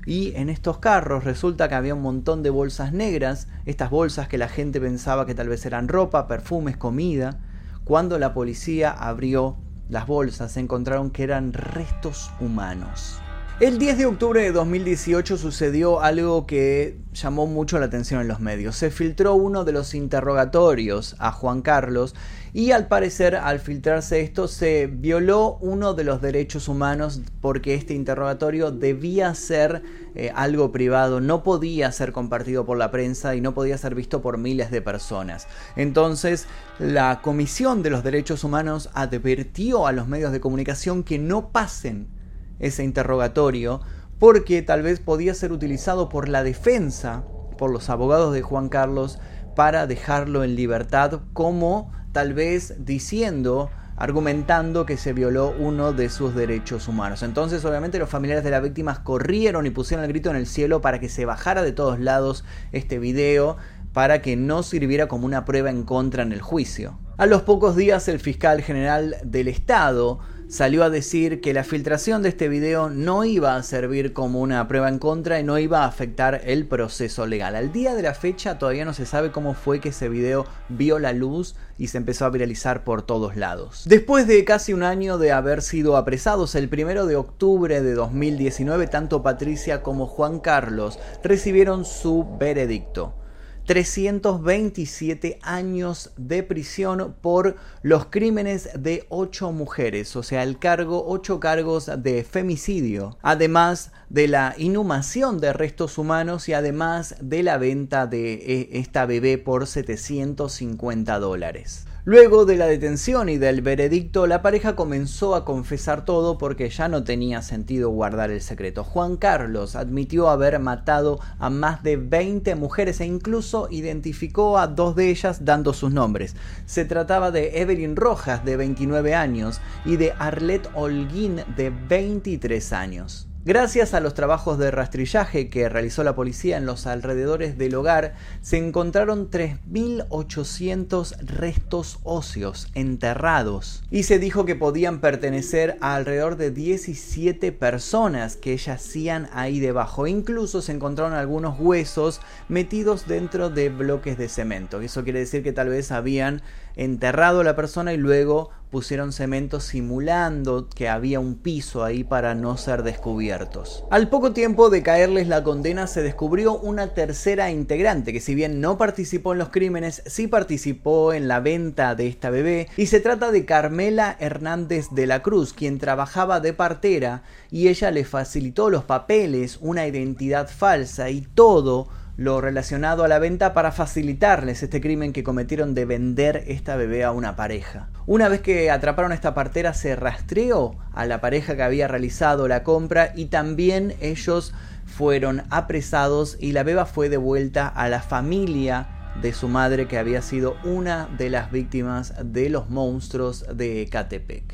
y 0.05 0.35
en 0.35 0.49
estos 0.49 0.79
carros 0.79 1.23
resulta 1.23 1.69
que 1.69 1.75
había 1.75 1.95
un 1.95 2.01
montón 2.01 2.43
de 2.43 2.49
bolsas 2.49 2.91
negras, 2.91 3.47
estas 3.65 3.89
bolsas 3.89 4.27
que 4.27 4.37
la 4.37 4.49
gente 4.49 4.81
pensaba 4.81 5.25
que 5.25 5.35
tal 5.35 5.47
vez 5.47 5.65
eran 5.65 5.87
ropa, 5.87 6.27
perfumes, 6.27 6.75
comida. 6.75 7.39
Cuando 7.85 8.19
la 8.19 8.33
policía 8.33 8.91
abrió 8.91 9.57
las 9.93 10.07
bolsas 10.07 10.53
se 10.53 10.59
encontraron 10.59 11.11
que 11.11 11.21
eran 11.21 11.53
restos 11.53 12.31
humanos. 12.39 13.21
El 13.59 13.77
10 13.77 13.99
de 13.99 14.05
octubre 14.07 14.41
de 14.41 14.51
2018 14.51 15.37
sucedió 15.37 16.01
algo 16.01 16.47
que 16.47 16.97
llamó 17.13 17.45
mucho 17.45 17.77
la 17.77 17.85
atención 17.85 18.19
en 18.19 18.27
los 18.27 18.39
medios. 18.39 18.75
Se 18.75 18.89
filtró 18.89 19.35
uno 19.35 19.63
de 19.63 19.71
los 19.71 19.93
interrogatorios 19.93 21.15
a 21.19 21.31
Juan 21.31 21.61
Carlos 21.61 22.15
y 22.51 22.71
al 22.71 22.87
parecer 22.87 23.35
al 23.35 23.59
filtrarse 23.59 24.21
esto 24.21 24.47
se 24.47 24.87
violó 24.87 25.59
uno 25.61 25.93
de 25.93 26.03
los 26.03 26.19
derechos 26.19 26.67
humanos 26.67 27.21
porque 27.41 27.75
este 27.75 27.93
interrogatorio 27.93 28.71
debía 28.71 29.35
ser 29.35 29.83
eh, 30.15 30.31
algo 30.33 30.71
privado, 30.71 31.21
no 31.21 31.43
podía 31.43 31.91
ser 31.91 32.11
compartido 32.11 32.65
por 32.65 32.79
la 32.79 32.89
prensa 32.89 33.35
y 33.35 33.41
no 33.41 33.53
podía 33.53 33.77
ser 33.77 33.93
visto 33.93 34.23
por 34.23 34.39
miles 34.39 34.71
de 34.71 34.81
personas. 34.81 35.47
Entonces 35.75 36.47
la 36.79 37.21
Comisión 37.21 37.83
de 37.83 37.91
los 37.91 38.03
Derechos 38.03 38.43
Humanos 38.43 38.89
advirtió 38.95 39.85
a 39.85 39.91
los 39.91 40.07
medios 40.07 40.31
de 40.31 40.41
comunicación 40.41 41.03
que 41.03 41.19
no 41.19 41.49
pasen 41.49 42.22
ese 42.63 42.83
interrogatorio 42.83 43.81
porque 44.19 44.61
tal 44.61 44.81
vez 44.81 44.99
podía 44.99 45.33
ser 45.33 45.51
utilizado 45.51 46.07
por 46.09 46.29
la 46.29 46.43
defensa, 46.43 47.23
por 47.57 47.71
los 47.71 47.89
abogados 47.89 48.33
de 48.33 48.41
Juan 48.41 48.69
Carlos, 48.69 49.19
para 49.55 49.85
dejarlo 49.85 50.43
en 50.43 50.55
libertad 50.55 51.21
como 51.33 51.91
tal 52.13 52.33
vez 52.33 52.85
diciendo 52.85 53.69
argumentando 53.95 54.85
que 54.85 54.97
se 54.97 55.13
violó 55.13 55.53
uno 55.59 55.93
de 55.93 56.09
sus 56.09 56.33
derechos 56.33 56.87
humanos. 56.87 57.21
Entonces, 57.21 57.63
obviamente, 57.63 57.99
los 57.99 58.09
familiares 58.09 58.43
de 58.43 58.49
las 58.49 58.63
víctimas 58.63 58.99
corrieron 58.99 59.65
y 59.65 59.69
pusieron 59.69 60.03
el 60.03 60.11
grito 60.11 60.29
en 60.29 60.35
el 60.35 60.47
cielo 60.47 60.81
para 60.81 60.99
que 60.99 61.09
se 61.09 61.25
bajara 61.25 61.61
de 61.61 61.73
todos 61.73 61.99
lados 61.99 62.43
este 62.71 62.97
video, 62.97 63.57
para 63.91 64.21
que 64.21 64.35
no 64.35 64.63
sirviera 64.63 65.07
como 65.07 65.25
una 65.25 65.45
prueba 65.45 65.69
en 65.69 65.83
contra 65.83 66.23
en 66.23 66.31
el 66.31 66.41
juicio. 66.41 66.97
A 67.17 67.27
los 67.27 67.43
pocos 67.43 67.75
días, 67.75 68.07
el 68.07 68.19
fiscal 68.19 68.61
general 68.61 69.17
del 69.23 69.47
Estado 69.47 70.19
salió 70.53 70.83
a 70.83 70.91
decir 70.91 71.41
que 71.41 71.51
la 71.51 71.63
filtración 71.63 72.21
de 72.21 72.29
este 72.29 72.47
video 72.47 72.87
no 72.87 73.23
iba 73.23 73.55
a 73.55 73.63
servir 73.63 74.13
como 74.13 74.39
una 74.39 74.67
prueba 74.67 74.87
en 74.87 74.99
contra 74.99 75.39
y 75.39 75.43
no 75.43 75.57
iba 75.57 75.83
a 75.83 75.87
afectar 75.87 76.41
el 76.45 76.67
proceso 76.67 77.25
legal. 77.25 77.55
Al 77.55 77.71
día 77.71 77.95
de 77.95 78.03
la 78.03 78.13
fecha 78.13 78.59
todavía 78.59 78.85
no 78.85 78.93
se 78.93 79.07
sabe 79.07 79.31
cómo 79.31 79.55
fue 79.55 79.79
que 79.79 79.89
ese 79.89 80.09
video 80.09 80.45
vio 80.69 80.99
la 80.99 81.11
luz 81.11 81.55
y 81.79 81.87
se 81.87 81.97
empezó 81.97 82.25
a 82.25 82.29
viralizar 82.29 82.83
por 82.83 83.01
todos 83.01 83.35
lados. 83.35 83.81
Después 83.87 84.27
de 84.27 84.45
casi 84.45 84.73
un 84.73 84.83
año 84.83 85.17
de 85.17 85.31
haber 85.31 85.63
sido 85.63 85.97
apresados, 85.97 86.53
el 86.53 86.69
primero 86.69 87.07
de 87.07 87.15
octubre 87.15 87.81
de 87.81 87.95
2019, 87.95 88.85
tanto 88.85 89.23
Patricia 89.23 89.81
como 89.81 90.05
Juan 90.05 90.39
Carlos 90.39 90.99
recibieron 91.23 91.83
su 91.83 92.27
veredicto. 92.37 93.15
327 93.65 95.39
años 95.41 96.11
de 96.17 96.43
prisión 96.43 97.15
por 97.21 97.55
los 97.81 98.07
crímenes 98.07 98.69
de 98.77 99.05
8 99.09 99.51
mujeres, 99.51 100.15
o 100.15 100.23
sea, 100.23 100.43
el 100.43 100.59
cargo, 100.59 101.05
8 101.07 101.39
cargos 101.39 101.89
de 101.97 102.23
femicidio, 102.23 103.17
además 103.21 103.91
de 104.09 104.27
la 104.27 104.53
inhumación 104.57 105.39
de 105.39 105.53
restos 105.53 105.97
humanos 105.97 106.49
y 106.49 106.53
además 106.53 107.15
de 107.21 107.43
la 107.43 107.57
venta 107.57 108.05
de 108.05 108.33
eh, 108.33 108.69
esta 108.73 109.05
bebé 109.05 109.37
por 109.37 109.65
750 109.65 111.19
dólares. 111.19 111.85
Luego 112.05 112.43
de 112.43 112.57
la 112.57 112.65
detención 112.65 113.29
y 113.29 113.37
del 113.37 113.61
veredicto, 113.61 114.27
la 114.27 114.41
pareja 114.41 114.75
comenzó 114.75 115.35
a 115.35 115.45
confesar 115.45 116.03
todo 116.03 116.37
porque 116.37 116.69
ya 116.69 116.89
no 116.89 117.05
tenía 117.05 117.41
sentido 117.41 117.91
guardar 117.91 118.29
el 118.29 118.41
secreto. 118.41 118.83
Juan 118.83 119.15
Carlos 119.15 119.77
admitió 119.77 120.29
haber 120.29 120.59
matado 120.59 121.21
a 121.39 121.49
más 121.49 121.81
de 121.81 121.95
20 121.95 122.55
mujeres 122.55 122.99
e 122.99 123.05
incluso 123.05 123.69
identificó 123.71 124.57
a 124.57 124.67
dos 124.67 124.97
de 124.97 125.11
ellas 125.11 125.45
dando 125.45 125.71
sus 125.71 125.93
nombres. 125.93 126.35
Se 126.65 126.83
trataba 126.83 127.31
de 127.31 127.61
Evelyn 127.61 127.95
Rojas, 127.95 128.43
de 128.43 128.57
29 128.57 129.15
años, 129.15 129.61
y 129.85 129.95
de 129.95 130.11
Arlette 130.19 130.69
Holguín, 130.73 131.41
de 131.55 131.69
23 131.69 132.73
años. 132.73 133.29
Gracias 133.45 133.93
a 133.93 133.99
los 133.99 134.13
trabajos 134.13 134.57
de 134.57 134.71
rastrillaje 134.71 135.49
que 135.49 135.67
realizó 135.67 136.05
la 136.05 136.15
policía 136.15 136.55
en 136.55 136.65
los 136.65 136.87
alrededores 136.87 137.57
del 137.57 137.75
hogar, 137.75 138.13
se 138.41 138.55
encontraron 138.55 139.29
3.800 139.29 141.17
restos 141.19 141.99
óseos 142.03 142.69
enterrados 142.73 143.83
y 143.91 144.03
se 144.03 144.17
dijo 144.17 144.45
que 144.45 144.55
podían 144.55 145.01
pertenecer 145.01 145.77
a 145.81 145.95
alrededor 145.95 146.37
de 146.37 146.51
17 146.51 147.51
personas 147.51 148.37
que 148.37 148.55
yacían 148.55 149.27
ahí 149.33 149.59
debajo. 149.59 150.07
Incluso 150.07 150.61
se 150.61 150.71
encontraron 150.71 151.11
algunos 151.11 151.59
huesos 151.59 152.21
metidos 152.47 153.07
dentro 153.07 153.49
de 153.49 153.67
bloques 153.67 154.17
de 154.17 154.29
cemento. 154.29 154.79
Eso 154.79 155.03
quiere 155.03 155.19
decir 155.19 155.43
que 155.43 155.51
tal 155.51 155.67
vez 155.67 155.91
habían 155.91 156.41
enterrado 156.75 157.41
a 157.41 157.43
la 157.43 157.55
persona 157.55 157.93
y 157.93 157.97
luego 157.97 158.49
pusieron 158.73 159.13
cemento 159.13 159.59
simulando 159.59 160.67
que 160.67 160.89
había 160.89 161.19
un 161.19 161.35
piso 161.35 161.83
ahí 161.83 162.03
para 162.03 162.33
no 162.33 162.57
ser 162.57 162.81
descubiertos. 162.81 163.83
Al 163.91 164.09
poco 164.09 164.33
tiempo 164.33 164.71
de 164.71 164.81
caerles 164.81 165.27
la 165.27 165.43
condena 165.43 165.85
se 165.85 166.01
descubrió 166.01 166.57
una 166.57 166.95
tercera 166.95 167.51
integrante 167.51 168.11
que 168.13 168.19
si 168.19 168.33
bien 168.33 168.61
no 168.61 168.79
participó 168.79 169.33
en 169.33 169.37
los 169.37 169.49
crímenes, 169.49 170.01
sí 170.07 170.25
participó 170.25 171.13
en 171.13 171.27
la 171.27 171.39
venta 171.39 171.93
de 171.93 172.07
esta 172.07 172.31
bebé 172.31 172.67
y 172.75 172.87
se 172.87 172.99
trata 172.99 173.31
de 173.31 173.45
Carmela 173.45 174.17
Hernández 174.19 174.87
de 174.89 175.05
la 175.05 175.21
Cruz, 175.21 175.53
quien 175.53 175.77
trabajaba 175.77 176.39
de 176.39 176.53
partera 176.53 177.21
y 177.51 177.67
ella 177.67 177.91
le 177.91 178.05
facilitó 178.05 178.71
los 178.71 178.85
papeles, 178.85 179.59
una 179.61 179.85
identidad 179.85 180.49
falsa 180.49 181.11
y 181.11 181.21
todo 181.21 181.89
lo 182.15 182.41
relacionado 182.41 183.03
a 183.03 183.07
la 183.07 183.19
venta 183.19 183.53
para 183.53 183.71
facilitarles 183.71 184.61
este 184.61 184.81
crimen 184.81 185.13
que 185.13 185.23
cometieron 185.23 185.73
de 185.73 185.85
vender 185.85 186.43
esta 186.47 186.75
bebé 186.75 187.03
a 187.03 187.11
una 187.11 187.35
pareja. 187.35 187.89
Una 188.05 188.29
vez 188.29 188.41
que 188.41 188.69
atraparon 188.69 189.11
a 189.11 189.15
esta 189.15 189.33
partera 189.33 189.73
se 189.73 189.95
rastreó 189.95 190.75
a 190.93 191.05
la 191.05 191.21
pareja 191.21 191.55
que 191.55 191.63
había 191.63 191.87
realizado 191.87 192.47
la 192.47 192.63
compra 192.63 193.13
y 193.15 193.25
también 193.25 193.95
ellos 193.99 194.53
fueron 194.85 195.43
apresados 195.49 196.37
y 196.39 196.51
la 196.51 196.63
beba 196.63 196.85
fue 196.85 197.09
devuelta 197.09 197.67
a 197.67 197.89
la 197.89 198.01
familia 198.01 198.87
de 199.21 199.33
su 199.33 199.47
madre 199.47 199.87
que 199.87 199.97
había 199.97 200.21
sido 200.21 200.55
una 200.63 201.07
de 201.17 201.29
las 201.29 201.51
víctimas 201.51 202.13
de 202.23 202.49
los 202.49 202.69
monstruos 202.69 203.45
de 203.55 203.87
Catepec. 203.91 204.53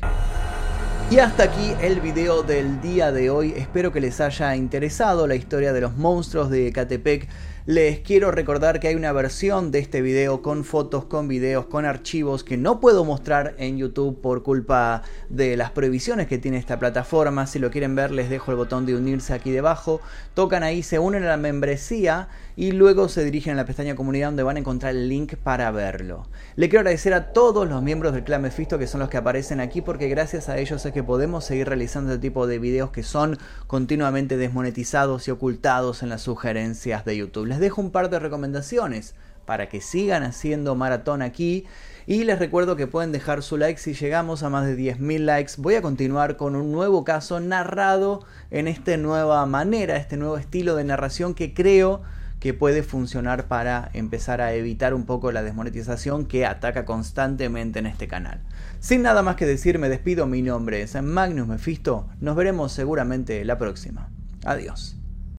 Y 1.10 1.18
hasta 1.18 1.42
aquí 1.42 1.72
el 1.82 2.00
video 2.00 2.44
del 2.44 2.80
día 2.80 3.10
de 3.10 3.30
hoy. 3.30 3.52
Espero 3.56 3.90
que 3.90 4.00
les 4.00 4.20
haya 4.20 4.54
interesado 4.54 5.26
la 5.26 5.34
historia 5.34 5.72
de 5.72 5.80
los 5.80 5.96
monstruos 5.96 6.50
de 6.50 6.70
Catepec. 6.70 7.28
Les 7.70 8.00
quiero 8.00 8.32
recordar 8.32 8.80
que 8.80 8.88
hay 8.88 8.96
una 8.96 9.12
versión 9.12 9.70
de 9.70 9.78
este 9.78 10.02
video 10.02 10.42
con 10.42 10.64
fotos, 10.64 11.04
con 11.04 11.28
videos, 11.28 11.66
con 11.66 11.84
archivos 11.84 12.42
que 12.42 12.56
no 12.56 12.80
puedo 12.80 13.04
mostrar 13.04 13.54
en 13.58 13.78
YouTube 13.78 14.20
por 14.20 14.42
culpa 14.42 15.02
de 15.28 15.56
las 15.56 15.70
prohibiciones 15.70 16.26
que 16.26 16.38
tiene 16.38 16.56
esta 16.56 16.80
plataforma. 16.80 17.46
Si 17.46 17.60
lo 17.60 17.70
quieren 17.70 17.94
ver 17.94 18.10
les 18.10 18.28
dejo 18.28 18.50
el 18.50 18.56
botón 18.56 18.86
de 18.86 18.96
unirse 18.96 19.34
aquí 19.34 19.52
debajo. 19.52 20.00
Tocan 20.34 20.64
ahí, 20.64 20.82
se 20.82 20.98
unen 20.98 21.22
a 21.22 21.28
la 21.28 21.36
membresía 21.36 22.26
y 22.56 22.72
luego 22.72 23.08
se 23.08 23.22
dirigen 23.22 23.52
a 23.52 23.56
la 23.58 23.66
pestaña 23.66 23.94
comunidad 23.94 24.26
donde 24.30 24.42
van 24.42 24.56
a 24.56 24.58
encontrar 24.58 24.96
el 24.96 25.08
link 25.08 25.36
para 25.36 25.70
verlo. 25.70 26.26
Le 26.56 26.68
quiero 26.68 26.80
agradecer 26.80 27.14
a 27.14 27.32
todos 27.32 27.68
los 27.68 27.84
miembros 27.84 28.14
del 28.14 28.24
clan 28.24 28.42
Mephisto 28.42 28.80
que 28.80 28.88
son 28.88 28.98
los 28.98 29.10
que 29.10 29.16
aparecen 29.16 29.60
aquí 29.60 29.80
porque 29.80 30.08
gracias 30.08 30.48
a 30.48 30.58
ellos 30.58 30.84
es 30.84 30.92
que 30.92 31.04
podemos 31.04 31.44
seguir 31.44 31.68
realizando 31.68 32.10
este 32.10 32.20
tipo 32.20 32.48
de 32.48 32.58
videos 32.58 32.90
que 32.90 33.04
son 33.04 33.38
continuamente 33.68 34.36
desmonetizados 34.36 35.28
y 35.28 35.30
ocultados 35.30 36.02
en 36.02 36.08
las 36.08 36.22
sugerencias 36.22 37.04
de 37.04 37.16
YouTube. 37.16 37.59
Dejo 37.60 37.80
un 37.80 37.90
par 37.90 38.10
de 38.10 38.18
recomendaciones 38.18 39.14
para 39.44 39.68
que 39.68 39.80
sigan 39.80 40.22
haciendo 40.22 40.74
maratón 40.74 41.22
aquí. 41.22 41.66
Y 42.06 42.24
les 42.24 42.38
recuerdo 42.38 42.76
que 42.76 42.86
pueden 42.86 43.12
dejar 43.12 43.42
su 43.42 43.56
like 43.56 43.80
si 43.80 43.94
llegamos 43.94 44.42
a 44.42 44.50
más 44.50 44.66
de 44.66 44.76
10.000 44.76 45.18
likes. 45.20 45.52
Voy 45.58 45.74
a 45.74 45.82
continuar 45.82 46.36
con 46.36 46.56
un 46.56 46.72
nuevo 46.72 47.04
caso 47.04 47.38
narrado 47.40 48.24
en 48.50 48.68
esta 48.68 48.96
nueva 48.96 49.44
manera, 49.46 49.96
este 49.96 50.16
nuevo 50.16 50.36
estilo 50.38 50.74
de 50.76 50.84
narración 50.84 51.34
que 51.34 51.54
creo 51.54 52.02
que 52.40 52.54
puede 52.54 52.82
funcionar 52.82 53.48
para 53.48 53.90
empezar 53.92 54.40
a 54.40 54.54
evitar 54.54 54.94
un 54.94 55.04
poco 55.04 55.30
la 55.30 55.42
desmonetización 55.42 56.24
que 56.24 56.46
ataca 56.46 56.86
constantemente 56.86 57.78
en 57.78 57.86
este 57.86 58.08
canal. 58.08 58.40
Sin 58.80 59.02
nada 59.02 59.22
más 59.22 59.36
que 59.36 59.46
decir, 59.46 59.78
me 59.78 59.90
despido. 59.90 60.26
Mi 60.26 60.40
nombre 60.40 60.80
es 60.80 61.00
Magnus 61.00 61.46
Mephisto. 61.46 62.08
Nos 62.20 62.34
veremos 62.34 62.72
seguramente 62.72 63.44
la 63.44 63.58
próxima. 63.58 64.08
Adiós. 64.44 64.99